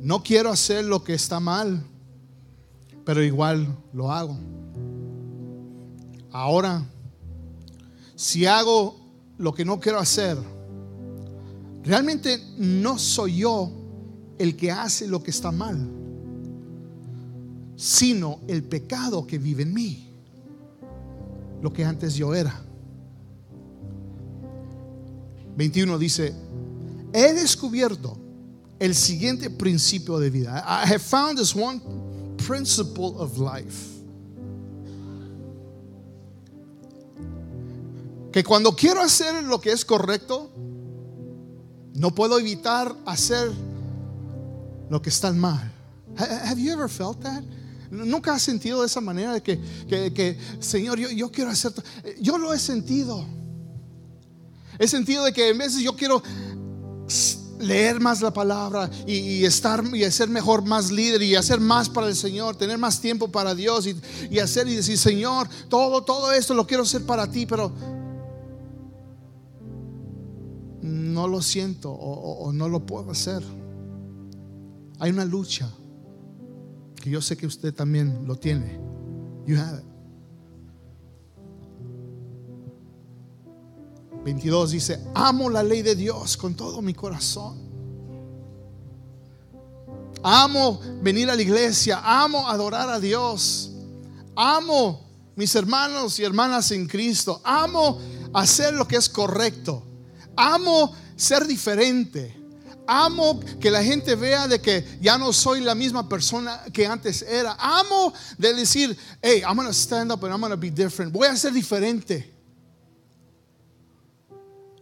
No 0.00 0.22
quiero 0.24 0.50
hacer 0.50 0.84
lo 0.84 1.04
que 1.04 1.14
está 1.14 1.38
mal, 1.38 1.84
pero 3.04 3.22
igual 3.22 3.76
lo 3.92 4.10
hago. 4.10 4.36
Ahora, 6.32 6.84
si 8.14 8.46
hago 8.46 8.96
lo 9.38 9.52
que 9.52 9.64
no 9.64 9.80
quiero 9.80 9.98
hacer, 9.98 10.38
realmente 11.82 12.40
no 12.58 12.98
soy 12.98 13.38
yo 13.38 13.70
el 14.38 14.56
que 14.56 14.70
hace 14.70 15.06
lo 15.06 15.22
que 15.22 15.30
está 15.30 15.50
mal, 15.50 15.88
sino 17.76 18.40
el 18.46 18.62
pecado 18.62 19.26
que 19.26 19.38
vive 19.38 19.62
en 19.64 19.74
mí, 19.74 20.08
lo 21.62 21.72
que 21.72 21.84
antes 21.84 22.14
yo 22.14 22.34
era. 22.34 22.62
21 25.56 25.98
dice, 25.98 26.32
he 27.12 27.34
descubierto 27.34 28.16
el 28.78 28.94
siguiente 28.94 29.50
principio 29.50 30.18
de 30.18 30.30
vida. 30.30 30.64
I 30.66 30.86
have 30.86 31.02
found 31.02 31.38
this 31.38 31.54
one 31.54 31.80
principle 32.36 33.14
of 33.18 33.38
life. 33.38 33.99
Que 38.40 38.44
cuando 38.44 38.74
quiero 38.74 39.02
hacer 39.02 39.44
lo 39.44 39.60
que 39.60 39.70
es 39.70 39.84
correcto, 39.84 40.50
no 41.92 42.14
puedo 42.14 42.38
evitar 42.38 42.96
hacer 43.04 43.52
lo 44.88 45.02
que 45.02 45.10
está 45.10 45.30
mal. 45.30 45.70
Have 46.16 46.58
you 46.58 46.72
ever 46.72 46.88
felt 46.88 47.20
that? 47.20 47.42
¿Nunca 47.90 48.32
has 48.32 48.40
sentido 48.40 48.80
de 48.80 48.86
esa 48.86 49.02
manera 49.02 49.34
de 49.34 49.42
que, 49.42 49.60
que, 49.86 50.38
Señor, 50.58 50.98
yo, 50.98 51.10
yo, 51.10 51.30
quiero 51.30 51.50
hacer... 51.50 51.74
Yo 52.18 52.38
lo 52.38 52.54
he 52.54 52.58
sentido. 52.58 53.26
He 54.78 54.88
sentido 54.88 55.22
de 55.24 55.34
que 55.34 55.50
en 55.50 55.58
veces 55.58 55.82
yo 55.82 55.94
quiero 55.94 56.22
leer 57.58 58.00
más 58.00 58.22
la 58.22 58.32
palabra 58.32 58.90
y, 59.06 59.44
estar 59.44 59.84
y 59.94 60.10
ser 60.10 60.30
mejor, 60.30 60.64
más 60.64 60.90
líder 60.90 61.20
y 61.20 61.36
hacer 61.36 61.60
más 61.60 61.90
para 61.90 62.06
el 62.06 62.16
Señor, 62.16 62.56
tener 62.56 62.78
más 62.78 63.02
tiempo 63.02 63.28
para 63.30 63.54
Dios 63.54 63.86
y, 63.86 63.94
y 64.30 64.38
hacer 64.38 64.66
y 64.66 64.76
decir, 64.76 64.96
Señor, 64.96 65.46
todo, 65.68 66.02
todo 66.04 66.32
esto 66.32 66.54
lo 66.54 66.66
quiero 66.66 66.84
hacer 66.84 67.04
para 67.04 67.30
ti, 67.30 67.44
pero 67.44 67.99
no 70.90 71.28
lo 71.28 71.40
siento 71.40 71.90
o, 71.92 72.52
no 72.52 72.68
lo 72.68 72.84
puedo 72.84 73.10
hacer. 73.10 73.42
Hay 74.98 75.10
una 75.10 75.24
lucha 75.24 75.70
que 76.96 77.10
yo 77.10 77.22
sé 77.22 77.36
que 77.36 77.46
usted 77.46 77.72
también 77.72 78.26
lo 78.26 78.36
tiene. 78.36 78.78
You 79.46 79.58
have 79.58 79.78
it. 79.78 79.90
22 84.24 84.70
dice, 84.72 85.00
amo 85.14 85.48
la 85.48 85.62
ley 85.62 85.82
de 85.82 85.94
Dios 85.94 86.36
con 86.36 86.54
todo 86.54 86.82
mi 86.82 86.92
corazón. 86.92 87.58
Amo 90.22 90.78
venir 91.02 91.30
a 91.30 91.36
la 91.36 91.40
iglesia, 91.40 92.00
amo 92.04 92.46
adorar 92.46 92.90
a 92.90 93.00
Dios, 93.00 93.70
amo 94.36 95.00
mis 95.34 95.54
hermanos 95.54 96.18
y 96.18 96.24
hermanas 96.24 96.70
en 96.72 96.86
Cristo, 96.86 97.40
amo 97.42 97.98
hacer 98.34 98.74
lo 98.74 98.86
que 98.86 98.96
es 98.96 99.08
correcto. 99.08 99.89
Amo 100.36 100.94
ser 101.16 101.46
diferente. 101.46 102.36
Amo 102.86 103.38
que 103.60 103.70
la 103.70 103.84
gente 103.84 104.16
vea 104.16 104.48
de 104.48 104.60
que 104.60 104.84
ya 105.00 105.16
no 105.16 105.32
soy 105.32 105.60
la 105.60 105.74
misma 105.74 106.08
persona 106.08 106.64
que 106.72 106.86
antes 106.86 107.22
era. 107.22 107.56
Amo 107.58 108.12
de 108.36 108.52
decir, 108.54 108.96
hey, 109.22 109.42
I'm 109.46 109.56
gonna 109.56 109.72
stand 109.72 110.10
up 110.10 110.24
and 110.24 110.32
I'm 110.32 110.40
gonna 110.40 110.56
be 110.56 110.70
different. 110.70 111.12
Voy 111.12 111.28
a 111.28 111.36
ser 111.36 111.52
diferente. 111.52 112.34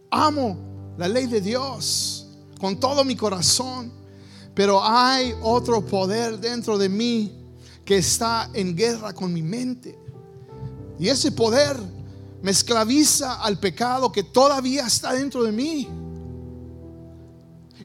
Amo 0.09 0.57
la 0.97 1.07
ley 1.07 1.27
de 1.27 1.39
Dios 1.39 2.25
con 2.59 2.79
todo 2.79 3.03
mi 3.03 3.15
corazón. 3.15 3.91
Pero 4.55 4.83
hay 4.83 5.35
otro 5.41 5.85
poder 5.85 6.39
dentro 6.39 6.77
de 6.77 6.89
mí 6.89 7.31
que 7.85 7.97
está 7.97 8.49
en 8.53 8.75
guerra 8.75 9.13
con 9.13 9.31
mi 9.31 9.41
mente. 9.41 9.97
Y 10.97 11.07
ese 11.07 11.31
poder 11.31 11.77
me 12.41 12.51
esclaviza 12.51 13.41
al 13.41 13.59
pecado 13.59 14.11
que 14.11 14.23
todavía 14.23 14.85
está 14.85 15.13
dentro 15.13 15.43
de 15.43 15.51
mí. 15.51 15.87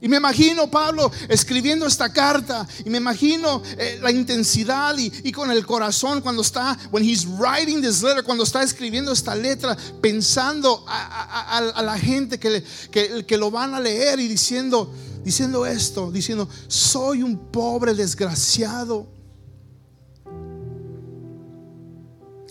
Y 0.01 0.09
me 0.09 0.19
imagino 0.19 0.71
Pablo 0.71 1.11
escribiendo 1.29 1.87
esta 1.87 2.13
carta 2.13 2.69
y 2.85 2.91
me 2.91 2.99
imagino 2.99 3.63
eh, 3.79 3.99
la 4.03 4.11
intensidad 4.11 4.95
y, 4.99 5.33
con 5.33 5.51
el 5.51 5.65
corazón 5.65 6.21
cuando 6.21 6.43
está, 6.43 6.77
when 6.91 7.03
he's 7.03 7.25
writing 7.25 7.81
this 7.81 8.03
letter, 8.03 8.23
cuando 8.23 8.45
está 8.45 8.63
escribiendo 8.63 9.13
esta 9.13 9.35
letra, 9.35 9.75
pensando 10.03 10.85
a, 10.87 11.83
la 11.83 11.99
gente 11.99 12.39
que, 12.39 12.63
que, 12.91 13.25
que, 13.25 13.39
lo 13.39 13.51
van 13.51 13.73
a 13.75 13.81
leer 13.81 14.21
y 14.21 14.29
diciendo, 14.29 14.93
diciendo 15.25 15.65
esto, 15.65 16.11
diciendo, 16.13 16.51
soy 16.69 17.23
un 17.23 17.51
pobre 17.51 17.95
desgraciado 17.95 19.07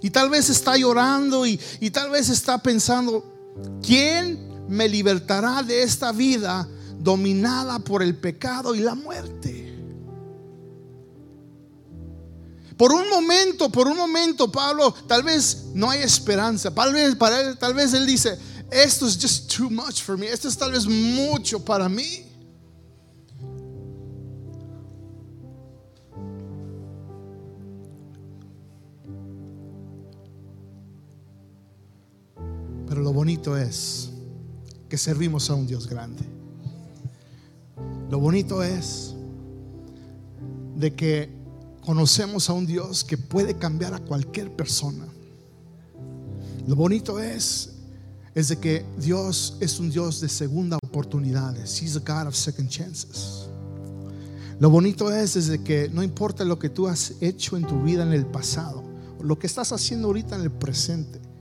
Y 0.04 0.10
tal 0.10 0.30
vez 0.30 0.50
está 0.50 0.76
llorando 0.76 1.48
y, 1.48 1.58
tal 1.92 2.12
vez 2.12 2.28
está 2.28 2.62
pensando, 2.62 3.24
¿quién 3.82 4.68
me 4.68 4.90
libertará 4.90 5.64
de 5.64 5.82
esta 5.82 6.12
vida 6.12 6.68
dominada 7.00 7.80
por 7.80 8.04
el 8.04 8.14
pecado 8.18 8.76
y 8.76 8.80
la 8.82 8.96
muerte? 8.96 9.74
Por 12.76 12.92
un 12.92 13.10
momento, 13.10 13.70
por 13.70 13.88
un 13.88 13.96
momento, 13.96 14.52
Pablo, 14.52 14.94
tal 15.08 15.24
vez 15.24 15.68
no 15.74 15.90
hay 15.90 16.02
esperanza. 16.02 16.70
Tal 16.70 16.92
vez, 16.92 17.16
para 17.16 17.40
él, 17.40 17.58
tal 17.58 17.74
vez 17.74 17.94
él 17.94 18.06
dice, 18.06 18.38
esto 18.70 19.08
es 19.08 19.18
just 19.18 19.56
too 19.56 19.70
much 19.70 20.02
for 20.02 20.18
me. 20.18 20.28
Esto 20.28 20.50
es 20.50 20.58
tal 20.58 20.74
vez 20.74 20.86
mucho 20.86 21.64
para 21.64 21.88
mí. 21.88 22.26
Pero 32.94 33.02
lo 33.02 33.12
bonito 33.12 33.58
es 33.58 34.12
que 34.88 35.00
servimos 35.00 35.50
a 35.50 35.56
un 35.56 35.66
Dios 35.66 35.88
grande. 35.88 36.22
Lo 38.12 38.20
bonito 38.20 38.62
es 38.62 39.16
de 40.76 40.94
que 40.94 41.28
conocemos 41.84 42.52
a 42.52 42.54
un 42.54 42.68
Dios 42.68 43.04
que 43.04 43.18
puede 43.18 43.58
cambiar 43.58 43.96
a 43.96 43.98
cualquier 43.98 44.56
persona. 44.56 45.08
Lo 46.68 46.76
bonito 46.76 47.20
es 47.20 47.72
es 48.36 48.50
de 48.50 48.60
que 48.60 48.86
Dios 49.00 49.58
es 49.60 49.80
un 49.80 49.90
Dios 49.90 50.22
de 50.22 50.30
segunda 50.30 50.78
oportunidades. 50.84 51.82
He's 51.82 51.98
a 51.98 52.00
God 52.00 52.28
of 52.28 52.36
second 52.36 52.70
chances. 52.70 53.48
Lo 54.60 54.70
bonito 54.70 55.12
es, 55.12 55.48
de 55.48 55.64
que 55.64 55.90
no 55.90 56.04
importa 56.04 56.46
lo 56.46 56.60
que 56.60 56.70
tú 56.70 56.88
has 56.88 57.16
hecho 57.22 57.58
en 57.58 57.66
tu 57.66 57.82
vida 57.82 58.04
en 58.04 58.14
el 58.14 58.28
pasado, 58.28 58.84
lo 59.20 59.40
que 59.40 59.48
estás 59.48 59.72
haciendo 59.72 60.10
ahorita 60.10 60.36
en 60.36 60.44
el 60.44 60.52
presente, 60.52 61.33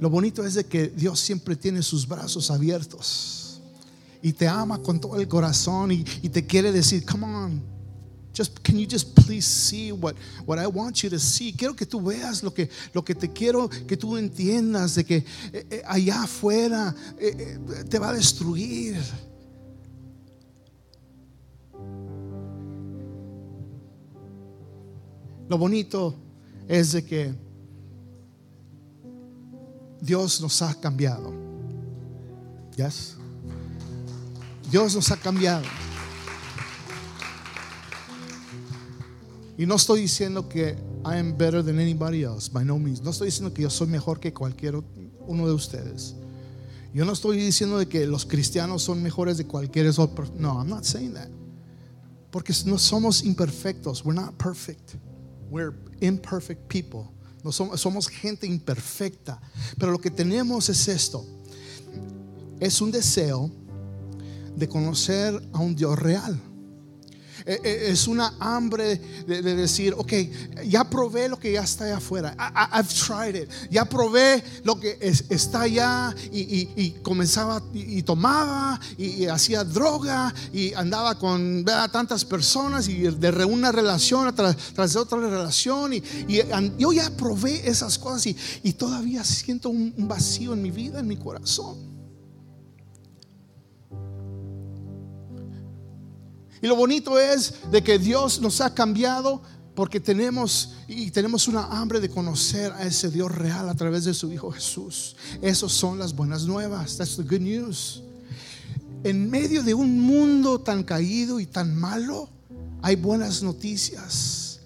lo 0.00 0.08
bonito 0.10 0.44
es 0.44 0.54
de 0.54 0.64
que 0.64 0.88
Dios 0.88 1.18
siempre 1.18 1.56
tiene 1.56 1.82
sus 1.82 2.06
brazos 2.06 2.50
abiertos 2.50 3.60
y 4.22 4.32
te 4.32 4.46
ama 4.46 4.78
con 4.78 5.00
todo 5.00 5.16
el 5.20 5.26
corazón 5.26 5.90
y, 5.92 6.04
te 6.04 6.46
quiere 6.46 6.70
decir, 6.70 7.04
come 7.04 7.26
on, 7.26 7.62
just 8.36 8.58
can 8.62 8.78
you 8.78 8.86
just 8.88 9.14
please 9.14 9.46
see 9.46 9.90
what, 9.90 10.14
what 10.46 10.58
I 10.58 10.66
want 10.66 11.02
you 11.02 11.10
to 11.10 11.18
see? 11.18 11.52
Quiero 11.52 11.74
que 11.74 11.86
tú 11.86 12.00
veas 12.00 12.42
lo 12.42 12.52
que, 12.52 12.68
lo 12.92 13.04
que 13.04 13.14
te 13.14 13.32
quiero 13.32 13.68
que 13.68 13.96
tú 13.96 14.16
entiendas 14.16 14.94
de 14.94 15.04
que 15.04 15.16
eh, 15.52 15.66
eh, 15.70 15.82
allá 15.86 16.22
afuera 16.22 16.94
eh, 17.18 17.58
te 17.88 17.98
va 17.98 18.10
a 18.10 18.12
destruir. 18.12 18.96
Lo 25.48 25.56
bonito 25.56 26.14
es 26.68 26.92
de 26.92 27.04
que 27.04 27.47
Dios 30.00 30.40
nos 30.40 30.62
ha 30.62 30.74
cambiado. 30.74 31.32
Yes. 32.76 33.16
Dios 34.70 34.94
nos 34.94 35.10
ha 35.10 35.16
cambiado. 35.16 35.64
Y 39.56 39.66
no 39.66 39.74
estoy 39.74 40.02
diciendo 40.02 40.48
que 40.48 40.76
I 41.04 41.18
am 41.18 41.36
better 41.36 41.64
than 41.64 41.80
anybody 41.80 42.22
else, 42.22 42.48
by 42.48 42.64
no 42.64 42.78
means. 42.78 43.02
No 43.02 43.10
estoy 43.10 43.26
diciendo 43.26 43.52
que 43.52 43.62
yo 43.62 43.70
soy 43.70 43.88
mejor 43.88 44.20
que 44.20 44.32
cualquier 44.32 44.76
uno 45.26 45.46
de 45.46 45.52
ustedes. 45.52 46.14
Yo 46.94 47.04
no 47.04 47.12
estoy 47.12 47.38
diciendo 47.38 47.78
de 47.78 47.86
que 47.86 48.06
los 48.06 48.24
cristianos 48.24 48.82
son 48.82 49.02
mejores 49.02 49.36
de 49.36 49.46
cualquier 49.46 49.88
otro. 49.98 50.26
No, 50.36 50.58
I'm 50.60 50.68
not 50.68 50.84
saying 50.84 51.14
that. 51.14 51.28
Porque 52.30 52.52
no 52.66 52.78
somos 52.78 53.24
imperfectos. 53.24 54.04
We're 54.04 54.14
not 54.20 54.36
perfect. 54.38 54.94
We're 55.50 55.74
imperfect 56.00 56.68
people 56.68 57.10
somos, 57.50 58.08
gente 58.08 58.46
imperfecta. 58.46 59.40
Pero 59.78 59.92
lo 59.92 60.00
que 60.00 60.10
tenemos 60.10 60.68
es 60.68 60.88
esto. 60.88 61.24
Es 62.60 62.80
un 62.80 62.90
deseo 62.90 63.50
de 64.56 64.68
conocer 64.68 65.40
a 65.52 65.58
un 65.58 65.74
Dios 65.76 65.98
real. 65.98 66.40
E, 67.48 67.60
e, 67.64 67.90
es 67.92 68.06
una 68.06 68.34
hambre 68.40 69.00
de, 69.26 69.40
decir, 69.40 69.94
ok, 69.96 70.12
ya 70.66 70.84
probé 70.84 71.30
lo 71.30 71.38
que 71.38 71.52
ya 71.52 71.62
está 71.62 71.86
allá 71.86 71.96
afuera. 71.96 72.36
I've 72.38 72.92
tried 72.92 73.36
it. 73.36 73.50
Ya 73.70 73.86
probé 73.86 74.44
lo 74.64 74.78
que 74.78 74.98
está 75.00 75.62
allá 75.62 76.14
y, 76.30 76.90
comenzaba 77.02 77.62
y, 77.72 78.02
tomaba 78.02 78.78
y, 78.98 79.24
hacía 79.26 79.64
droga 79.64 80.34
y 80.52 80.74
andaba 80.74 81.18
con 81.18 81.64
tantas 81.90 82.22
personas 82.22 82.86
y 82.86 82.98
de 82.98 83.44
una 83.46 83.72
relación 83.72 84.34
tras, 84.34 84.92
de 84.92 84.98
otra 84.98 85.18
relación. 85.18 85.94
Y, 85.94 86.02
yo 86.76 86.92
ya 86.92 87.08
probé 87.16 87.66
esas 87.66 87.98
cosas 87.98 88.26
y, 88.26 88.72
todavía 88.74 89.24
siento 89.24 89.70
un 89.70 90.06
vacío 90.06 90.52
en 90.52 90.60
mi 90.60 90.70
vida, 90.70 91.00
en 91.00 91.08
mi 91.08 91.16
corazón. 91.16 91.97
Y 96.62 96.66
lo 96.66 96.76
bonito 96.76 97.18
es 97.18 97.54
de 97.70 97.82
que 97.82 97.98
Dios 97.98 98.40
nos 98.40 98.60
ha 98.60 98.74
cambiado 98.74 99.42
porque 99.74 100.00
tenemos 100.00 100.74
y 100.88 101.10
tenemos 101.10 101.46
una 101.46 101.66
hambre 101.66 102.00
de 102.00 102.08
conocer 102.08 102.72
a 102.72 102.82
ese 102.82 103.10
Dios 103.10 103.32
real 103.32 103.68
a 103.68 103.74
través 103.74 104.04
de 104.04 104.14
su 104.14 104.32
Hijo 104.32 104.50
Jesús. 104.50 105.14
Esas 105.40 105.72
son 105.72 105.98
las 105.98 106.14
buenas 106.14 106.44
nuevas. 106.44 106.96
That's 106.96 107.16
the 107.16 107.22
good 107.22 107.40
news. 107.40 108.02
en 109.04 109.30
medio 109.30 109.62
de 109.62 109.74
un 109.74 110.00
mundo 110.00 110.60
tan 110.60 110.82
caído 110.82 111.38
y 111.40 111.46
tan 111.46 111.74
malo, 111.74 112.28
hay 112.82 112.96
buenas 112.96 113.42
noticias. 113.42 114.60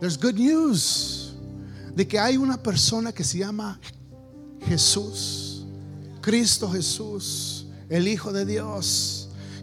There's 0.00 0.18
good 0.18 0.34
news 0.34 1.34
de 1.94 2.06
que 2.06 2.18
hay 2.18 2.36
una 2.36 2.62
persona 2.62 3.12
que 3.12 3.24
se 3.24 3.38
llama 3.38 3.80
Jesús, 4.66 5.66
Cristo 6.20 6.70
Jesús, 6.70 7.66
el 7.88 8.06
Hijo 8.06 8.32
de 8.32 8.46
Dios, 8.46 9.17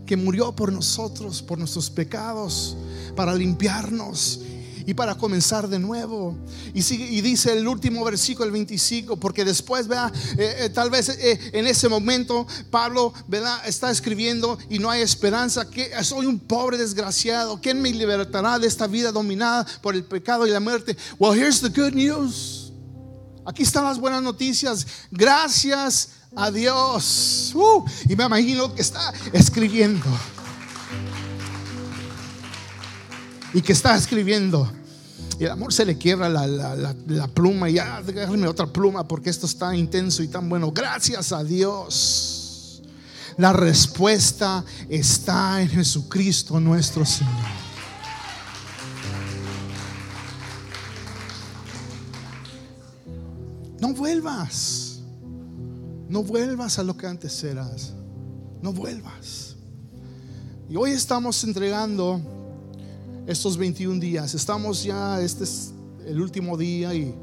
que 0.06 0.18
murió 0.18 0.56
por 0.56 0.72
nosotros, 0.72 1.42
por 1.42 1.58
nuestros 1.58 1.90
pecados, 1.90 2.76
para 3.16 3.34
limpiarnos 3.34 4.42
y 4.86 4.94
para 4.94 5.16
comenzar 5.16 5.68
de 5.68 5.80
nuevo. 5.80 6.36
Y, 6.74 6.82
sigue, 6.82 7.06
y 7.06 7.22
dice 7.22 7.54
el 7.54 7.68
último 7.68 8.04
versículo, 8.04 8.46
el 8.46 8.52
25, 8.52 9.18
porque 9.18 9.44
después, 9.44 9.88
vea, 9.88 10.12
eh, 10.38 10.56
eh, 10.60 10.70
tal 10.70 10.90
vez 10.90 11.10
eh, 11.10 11.40
en 11.54 11.66
ese 11.68 11.90
momento 11.90 12.46
Pablo, 12.70 13.14
¿verdad? 13.28 13.68
Está 13.68 13.90
escribiendo 13.90 14.58
y 14.70 14.80
no 14.80 14.90
hay 14.90 15.02
esperanza, 15.02 15.70
que 15.70 15.92
soy 16.04 16.28
un 16.28 16.40
pobre 16.40 16.78
desgraciado, 16.78 17.60
¿quién 17.62 17.82
me 17.82 17.92
libertará 17.92 18.60
de 18.60 18.68
esta 18.68 18.88
vida 18.88 19.12
dominada 19.12 19.66
por 19.82 19.96
el 19.96 20.04
pecado 20.04 20.46
y 20.46 20.52
la 20.52 20.60
muerte? 20.60 20.96
Well, 21.18 21.38
here's 21.38 21.62
the 21.62 21.70
good 21.70 21.94
news. 21.94 22.72
Aquí 23.48 23.62
están 23.62 23.84
las 23.84 24.00
buenas 24.00 24.24
noticias. 24.24 24.88
Gracias 25.12 26.10
a 26.36 26.52
Dios. 26.52 27.52
Uh, 27.56 27.86
y 28.08 28.16
me 28.16 28.26
imagino 28.26 28.74
que 28.74 28.82
está 28.82 29.14
escribiendo. 29.34 30.10
y 33.56 33.62
que 33.62 33.72
está 33.72 33.96
escribiendo. 33.96 34.70
Y 35.40 35.46
el 35.46 35.52
amor 35.52 35.74
se 35.74 35.86
le 35.86 35.98
quiebra 35.98 36.28
la, 36.28 37.28
pluma 37.34 37.70
y 37.70 37.76
ya, 37.76 38.02
déjame 38.02 38.48
otra 38.48 38.68
pluma 38.68 39.08
porque 39.08 39.30
esto 39.30 39.46
está 39.46 39.74
intenso 39.76 40.22
y 40.22 40.28
tan 40.28 40.50
bueno. 40.50 40.72
Gracias 40.72 41.32
a 41.32 41.42
Dios. 41.44 42.82
La 43.38 43.54
respuesta 43.54 44.64
está 44.90 45.62
en 45.62 45.70
Jesucristo 45.70 46.60
nuestro 46.60 47.06
Señor. 47.06 47.34
No 53.80 53.94
vuelvas. 53.94 54.85
No 56.16 56.24
vuelvas 56.24 56.80
a 56.80 56.84
lo 56.84 56.96
que 56.96 57.08
antes 57.08 57.44
eras. 57.44 57.92
No 58.62 58.72
vuelvas. 58.72 59.58
Y 60.70 60.78
hoy 60.78 60.92
estamos 60.92 61.44
entregando 61.44 62.22
estos 63.28 63.58
21 63.58 64.00
días. 64.00 64.34
Estamos 64.34 64.82
ya, 64.82 65.20
este 65.20 65.44
es 65.44 65.74
el 66.06 66.22
último 66.22 66.56
día 66.56 66.94
y, 66.94 67.14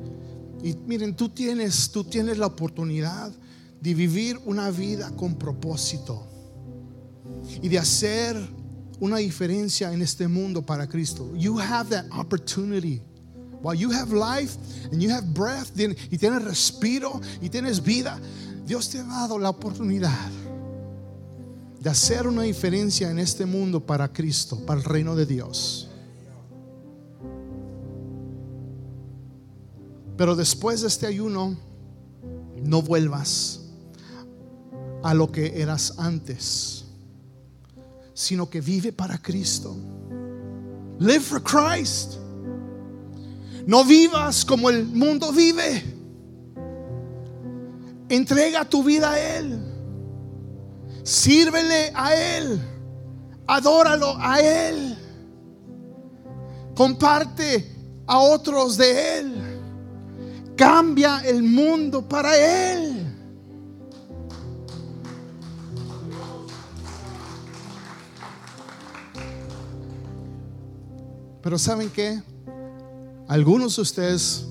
y 0.62 0.76
miren, 0.87 1.16
tú 1.16 1.31
tienes, 1.31 1.90
tú 1.90 2.05
tienes 2.05 2.37
la 2.37 2.44
oportunidad 2.44 3.33
de 3.81 3.94
vivir 3.94 4.38
una 4.44 4.70
vida 4.70 5.11
con 5.16 5.37
propósito 5.37 6.26
y 7.62 7.70
de 7.70 7.78
hacer 7.78 8.37
una 9.00 9.16
diferencia 9.16 9.90
en 9.90 10.02
este 10.02 10.28
mundo 10.28 10.61
para 10.61 10.87
Cristo. 10.87 11.35
You 11.35 11.59
have 11.59 11.88
that 11.88 12.05
opportunity. 12.12 13.00
While 13.62 13.78
you 13.78 13.90
have 13.90 14.12
life 14.12 14.59
and 14.90 15.00
you 15.00 15.09
have 15.09 15.33
breath 15.33 15.70
y 15.78 16.18
tienes 16.18 16.44
respiro 16.44 17.22
y 17.40 17.48
tienes 17.48 17.83
vida, 17.83 18.20
Dios 18.66 18.88
te 18.88 18.98
ha 18.98 19.05
dado 19.05 19.38
la 19.38 19.51
oportunidad 19.51 20.31
de 21.81 21.90
hacer 21.90 22.29
una 22.29 22.42
diferencia 22.42 23.11
en 23.11 23.18
este 23.18 23.44
mundo 23.44 23.85
para 23.85 24.12
Cristo, 24.12 24.64
para 24.64 24.79
el 24.79 24.85
reino 24.85 25.16
de 25.16 25.27
Dios. 25.27 25.88
Pero 30.16 30.37
después 30.37 30.83
de 30.83 30.88
este 30.88 31.07
ayuno, 31.07 31.57
no 32.62 32.83
vuelvas 32.83 33.61
a 35.03 35.14
lo 35.14 35.33
que 35.33 35.61
eras 35.61 35.94
antes, 35.98 36.85
sino 38.14 38.48
que 38.48 38.61
vive 38.61 38.92
para 38.92 39.18
Cristo. 39.18 39.77
Live 41.01 41.20
for 41.20 41.42
Christ. 41.42 42.14
No 43.66 43.85
vivas 43.85 44.44
como 44.44 44.70
el 44.70 44.85
mundo 44.87 45.33
vive. 45.33 45.91
Entrega 48.08 48.64
tu 48.64 48.82
vida 48.82 49.12
a 49.12 49.18
Él. 49.18 49.60
Sírvele 51.02 51.92
a 51.94 52.14
Él. 52.14 52.60
Adóralo 53.46 54.16
a 54.18 54.40
Él. 54.40 54.96
Comparte 56.74 57.70
a 58.06 58.18
otros 58.18 58.76
de 58.76 59.18
Él 59.18 59.52
cambia 60.56 61.20
el 61.24 61.42
mundo 61.42 62.08
para 62.08 62.36
Él. 62.36 63.04
Pero 71.42 71.58
¿saben 71.58 71.90
qué? 71.90 72.22
Algunos 73.26 73.74
de 73.74 73.82
ustedes 73.82 74.46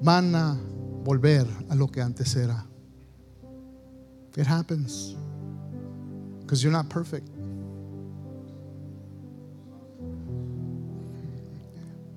van 0.00 0.34
a 0.36 0.56
volver 1.08 1.46
a 1.70 1.74
lo 1.74 1.88
que 1.88 2.02
antes 2.02 2.36
era. 2.36 2.66
It 4.36 4.46
happens. 4.46 5.16
Because 6.40 6.62
you're 6.62 6.70
not 6.70 6.90
perfect. 6.90 7.26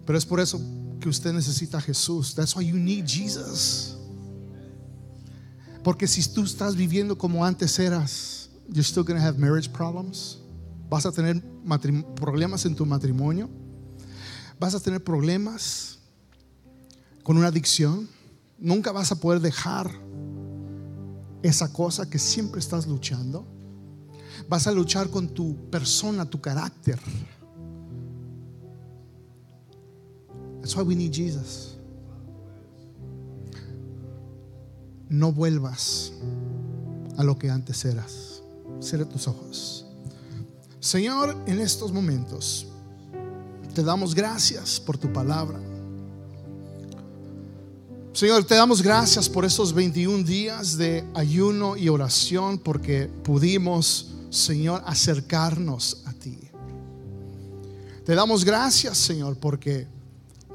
Pero 0.05 0.17
es 0.17 0.25
por 0.25 0.41
eso 0.41 0.59
que 0.99 1.07
usted 1.07 1.31
necesita 1.31 1.77
a 1.77 1.81
Jesús. 1.81 2.35
That's 2.35 2.53
why 2.53 2.65
you 2.65 2.75
need 2.75 3.05
Jesus. 3.05 3.95
Porque 5.85 6.05
si 6.05 6.21
tú 6.33 6.43
estás 6.43 6.75
viviendo 6.75 7.17
como 7.17 7.45
antes 7.45 7.79
eras, 7.79 8.49
you're 8.67 8.83
still 8.83 9.03
going 9.03 9.17
have 9.17 9.39
marriage 9.39 9.69
problems. 9.71 10.37
Vas 10.89 11.05
a 11.05 11.13
tener 11.13 11.41
problemas 12.15 12.65
en 12.65 12.75
tu 12.75 12.85
matrimonio. 12.85 13.49
Vas 14.59 14.75
a 14.75 14.81
tener 14.81 15.01
problemas 15.01 15.97
con 17.23 17.37
una 17.37 17.47
adicción. 17.47 18.09
Nunca 18.61 18.91
vas 18.91 19.11
a 19.11 19.15
poder 19.15 19.41
dejar 19.41 19.89
esa 21.41 21.73
cosa 21.73 22.07
que 22.07 22.19
siempre 22.19 22.59
estás 22.59 22.85
luchando. 22.85 23.43
Vas 24.47 24.67
a 24.67 24.71
luchar 24.71 25.09
con 25.09 25.29
tu 25.29 25.55
persona, 25.71 26.29
tu 26.29 26.39
carácter. 26.39 26.99
That's 30.59 30.75
why 30.75 30.83
we 30.83 30.95
need 30.95 31.11
Jesus. 31.11 31.79
No 35.09 35.31
vuelvas 35.31 36.13
a 37.17 37.23
lo 37.23 37.39
que 37.39 37.49
antes 37.49 37.83
eras. 37.83 38.43
Cierra 38.79 39.05
tus 39.05 39.27
ojos. 39.27 39.87
Señor, 40.79 41.35
en 41.47 41.59
estos 41.59 41.91
momentos 41.91 42.67
te 43.73 43.81
damos 43.81 44.13
gracias 44.13 44.79
por 44.79 44.99
tu 44.99 45.11
palabra. 45.11 45.59
Señor, 48.21 48.43
te 48.43 48.53
damos 48.53 48.83
gracias 48.83 49.27
por 49.27 49.45
estos 49.45 49.73
21 49.73 50.23
días 50.23 50.77
de 50.77 51.03
ayuno 51.15 51.75
y 51.75 51.89
oración 51.89 52.59
porque 52.59 53.09
pudimos, 53.23 54.11
Señor, 54.29 54.83
acercarnos 54.85 56.03
a 56.05 56.13
ti. 56.13 56.37
Te 58.05 58.13
damos 58.13 58.45
gracias, 58.45 58.99
Señor, 58.99 59.37
porque 59.37 59.87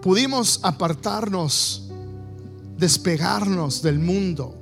pudimos 0.00 0.60
apartarnos, 0.62 1.88
despegarnos 2.78 3.82
del 3.82 3.98
mundo. 3.98 4.54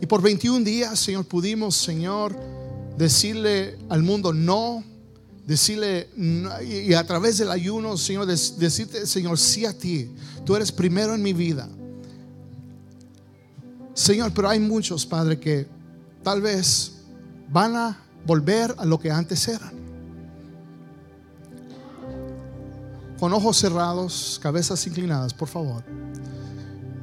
Y 0.00 0.06
por 0.06 0.20
21 0.20 0.64
días, 0.64 0.98
Señor, 0.98 1.24
pudimos, 1.26 1.76
Señor, 1.76 2.36
decirle 2.98 3.78
al 3.88 4.02
mundo 4.02 4.32
no, 4.32 4.82
decirle, 5.46 6.08
y 6.60 6.92
a 6.92 7.06
través 7.06 7.38
del 7.38 7.52
ayuno, 7.52 7.96
Señor, 7.96 8.26
decirte, 8.26 9.06
Señor, 9.06 9.38
sí 9.38 9.64
a 9.64 9.78
ti. 9.78 10.10
Tú 10.44 10.56
eres 10.56 10.72
primero 10.72 11.14
en 11.14 11.22
mi 11.22 11.34
vida. 11.34 11.68
Señor, 13.94 14.32
pero 14.34 14.48
hay 14.48 14.60
muchos, 14.60 15.04
Padre, 15.06 15.38
que 15.38 15.66
tal 16.22 16.40
vez 16.40 16.92
van 17.50 17.76
a 17.76 17.98
volver 18.26 18.74
a 18.78 18.84
lo 18.84 18.98
que 18.98 19.10
antes 19.10 19.46
eran. 19.48 19.82
con 23.22 23.32
ojos 23.32 23.56
cerrados, 23.56 24.40
cabezas 24.42 24.84
inclinadas, 24.84 25.32
por 25.32 25.46
favor. 25.46 25.84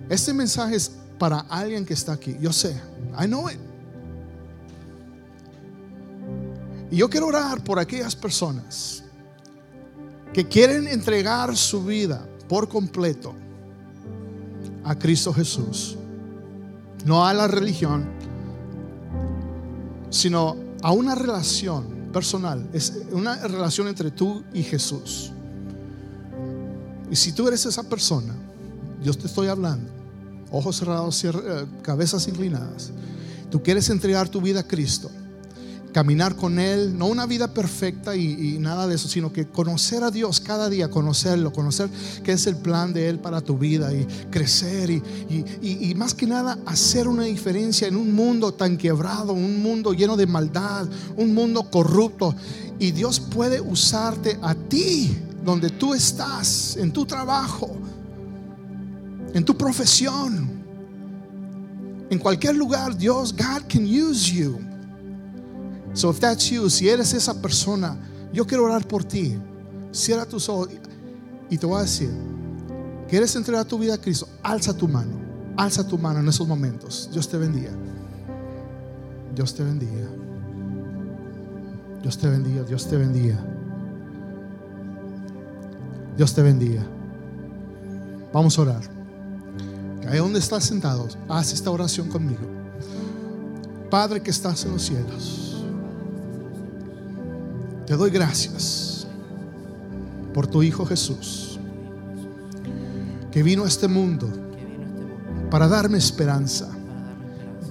Este 0.10 0.34
mensaje 0.34 0.76
es 0.76 0.92
para 1.18 1.40
alguien 1.48 1.86
que 1.86 1.94
está 1.94 2.12
aquí. 2.12 2.36
Yo 2.42 2.52
sé, 2.52 2.76
I 3.18 3.26
know 3.26 3.50
it. 3.50 3.58
Y 6.92 6.98
yo 6.98 7.10
quiero 7.10 7.28
orar 7.28 7.64
por 7.64 7.80
aquellas 7.80 8.18
personas 8.18 9.02
que 10.34 10.46
quieren 10.46 10.90
entregar 10.90 11.56
su 11.56 11.86
vida 11.86 12.28
por 12.50 12.68
completo 12.68 13.34
a 14.84 15.00
Cristo 15.00 15.34
Jesús. 15.34 15.98
No 17.06 17.26
a 17.26 17.34
la 17.34 17.48
religión, 17.48 18.10
sino 20.10 20.56
a 20.82 20.92
una 20.92 21.16
relación 21.16 22.10
personal. 22.12 22.68
Es 22.74 22.94
una 23.12 23.36
relación 23.48 23.88
entre 23.88 24.12
tú 24.12 24.44
y 24.54 24.64
Jesús. 24.64 25.32
Y 27.12 27.16
si 27.16 27.32
tú 27.32 27.48
eres 27.48 27.66
esa 27.66 27.84
persona, 27.84 28.36
yo 29.02 29.14
te 29.14 29.28
estoy 29.28 29.48
hablando, 29.48 29.90
ojos 30.52 30.78
cerrados, 30.78 31.24
eh, 31.24 31.32
cabezas 31.82 32.28
inclinadas, 32.28 32.92
tú 33.50 33.64
quieres 33.64 33.90
entregar 33.90 34.30
tu 34.30 34.42
vida 34.42 34.60
a 34.62 34.68
Cristo, 34.68 35.10
caminar 35.92 36.36
con 36.36 36.60
Él, 36.60 36.98
no 36.98 37.08
una 37.08 37.26
vida 37.26 37.54
perfecta 37.54 38.16
y, 38.16 38.58
nada 38.60 38.88
de 38.88 38.96
eso, 38.96 39.08
sino 39.08 39.32
que 39.32 39.48
conocer 39.48 40.04
a 40.04 40.12
Dios 40.12 40.40
cada 40.40 40.70
día, 40.70 40.90
conocerlo, 40.90 41.52
conocer 41.52 41.90
qué 42.24 42.34
es 42.34 42.48
el 42.48 42.56
plan 42.56 42.94
de 42.94 43.10
Él 43.10 43.20
para 43.20 43.42
tu 43.42 43.58
vida 43.58 43.94
y 43.94 44.06
crecer 44.30 44.90
y, 44.90 45.04
y, 45.30 45.90
y, 45.90 45.96
más 45.96 46.14
que 46.14 46.28
nada 46.28 46.58
hacer 46.66 47.08
una 47.08 47.24
diferencia 47.24 47.88
en 47.88 47.96
un 47.96 48.14
mundo 48.14 48.54
tan 48.54 48.78
quebrado, 48.78 49.34
un 49.34 49.62
mundo 49.62 49.94
lleno 49.94 50.16
de 50.16 50.28
maldad, 50.28 50.88
un 51.18 51.34
mundo 51.34 51.70
corrupto. 51.70 52.36
Y 52.80 52.92
Dios 52.92 53.20
puede 53.20 53.60
usarte 53.60 54.38
a 54.42 54.56
ti 54.56 55.18
donde 55.44 55.70
tú 55.70 55.94
estás, 55.94 56.78
en 56.78 56.92
tu 56.92 57.06
trabajo, 57.06 57.76
en 59.34 59.44
tu 59.44 59.58
profesión, 59.58 60.50
en 62.10 62.20
cualquier 62.20 62.56
lugar, 62.56 62.98
Dios, 62.98 63.34
God 63.34 63.64
can 63.68 63.86
use 63.86 64.32
you. 64.32 64.69
So 66.00 66.10
if 66.10 66.20
that's 66.22 66.50
you, 66.50 66.70
si 66.70 66.88
eres 66.88 67.14
esa 67.14 67.34
persona, 67.42 67.98
yo 68.32 68.48
quiero 68.48 68.64
orar 68.64 68.88
por 68.88 69.04
ti. 69.04 69.38
Cierra 69.92 70.26
tus 70.26 70.48
ojos 70.48 70.70
y 71.50 71.58
te 71.58 71.66
voy 71.66 71.78
a 71.78 71.82
decir, 71.82 72.10
¿quieres 73.10 73.36
entregar 73.36 73.66
tu 73.66 73.78
vida 73.78 73.96
a 73.96 73.98
Cristo? 73.98 74.26
Alza 74.42 74.74
tu 74.74 74.88
mano, 74.88 75.12
alza 75.58 75.86
tu 75.86 75.98
mano 75.98 76.22
en 76.22 76.30
esos 76.30 76.48
momentos. 76.48 77.10
Dios 77.12 77.28
te 77.28 77.38
bendiga. 77.38 77.72
Dios 79.36 79.54
te 79.54 79.62
bendiga. 79.62 80.08
Dios 82.02 82.18
te 82.18 82.30
bendiga, 82.30 82.64
Dios 82.64 82.88
te 82.88 82.96
bendiga. 82.96 83.46
Dios 86.16 86.34
te 86.34 86.42
bendiga. 86.42 86.88
Vamos 88.32 88.58
a 88.58 88.62
orar. 88.62 88.82
Ahí 90.08 90.20
donde 90.20 90.40
estás 90.40 90.64
sentado, 90.64 91.10
haz 91.28 91.52
esta 91.52 91.70
oración 91.70 92.08
conmigo. 92.08 92.48
Padre 93.90 94.22
que 94.22 94.32
estás 94.32 94.64
en 94.64 94.72
los 94.72 94.84
cielos, 94.84 95.49
te 97.90 97.98
doy 97.98 98.12
gracias 98.12 99.08
por 100.32 100.46
tu 100.46 100.62
Hijo 100.62 100.86
Jesús, 100.86 101.60
que 103.32 103.42
vino 103.42 103.66
a 103.66 103.68
este 103.68 103.88
mundo 103.88 104.30
para 105.50 105.68
darme 105.68 105.98
esperanza, 105.98 106.70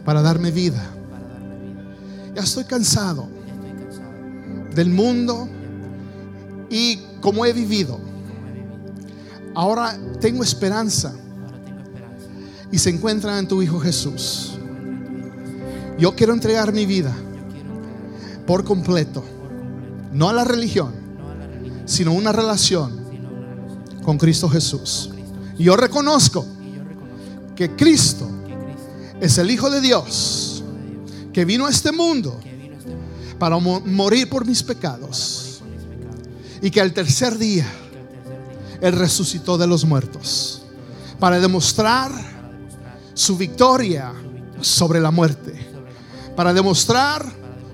para 0.05 0.21
darme 0.21 0.51
vida. 0.51 0.85
Ya 2.35 2.43
estoy 2.43 2.65
cansado 2.65 3.29
del 4.75 4.91
mundo 4.91 5.49
y 6.69 6.97
como 7.21 7.47
he 7.47 7.53
vivido. 7.53 8.01
Ahora 9.55 9.97
tengo 10.21 10.43
esperanza 10.43 11.15
y 12.73 12.79
se 12.81 12.91
encuentra 12.91 13.39
en 13.39 13.47
tu 13.47 13.63
Hijo 13.63 13.79
Jesús. 13.79 14.59
Yo 15.97 16.17
quiero 16.17 16.33
entregar 16.33 16.73
mi 16.73 16.87
vida 16.87 17.15
por 18.49 18.65
completo, 18.65 19.23
no 20.13 20.29
a 20.29 20.33
la 20.33 20.45
religión, 20.45 20.93
sino 21.85 22.13
una 22.13 22.33
relación 22.33 22.99
con 24.03 24.19
Cristo 24.19 24.49
Jesús. 24.49 25.11
Y 25.59 25.65
yo 25.65 25.77
reconozco 25.77 26.47
que 27.57 27.75
Cristo 27.75 28.29
es 29.21 29.39
el 29.39 29.51
Hijo 29.51 29.71
de 29.71 29.81
Dios 29.81 30.63
que 31.33 31.45
vino 31.45 31.67
a 31.67 31.71
este 31.71 31.93
mundo 31.93 32.39
para 33.39 33.59
morir 33.59 34.29
por 34.29 34.47
mis 34.47 34.63
pecados 34.63 35.61
y 36.61 36.71
que 36.71 36.81
al 36.81 36.93
tercer 36.93 37.39
día 37.39 37.67
Él 38.81 38.93
resucitó 38.93 39.59
de 39.59 39.67
los 39.67 39.85
muertos 39.85 40.63
para 41.19 41.41
demostrar 41.41 42.11
su 43.15 43.37
victoria 43.37 44.13
sobre 44.61 45.01
la 45.01 45.11
muerte, 45.11 45.55
para 46.37 46.53
demostrar 46.53 47.25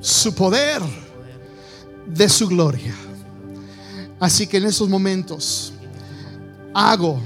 su 0.01 0.35
poder 0.35 0.82
de 2.07 2.28
su 2.28 2.48
gloria. 2.48 2.94
Así 4.20 4.46
que 4.46 4.59
en 4.59 4.64
esos 4.64 4.88
momentos 4.88 5.72
hago 6.72 7.20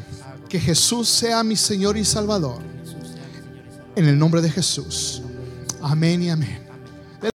que 0.48 0.58
Jesús 0.58 1.08
sea 1.08 1.42
mi 1.42 1.56
Señor 1.56 1.96
y 1.96 2.04
Salvador. 2.04 2.60
En 3.94 4.06
el 4.06 4.18
nombre 4.18 4.40
de 4.40 4.50
Jesús. 4.50 5.22
Amén 5.82 6.22
y 6.22 6.30
amén. 6.30 6.67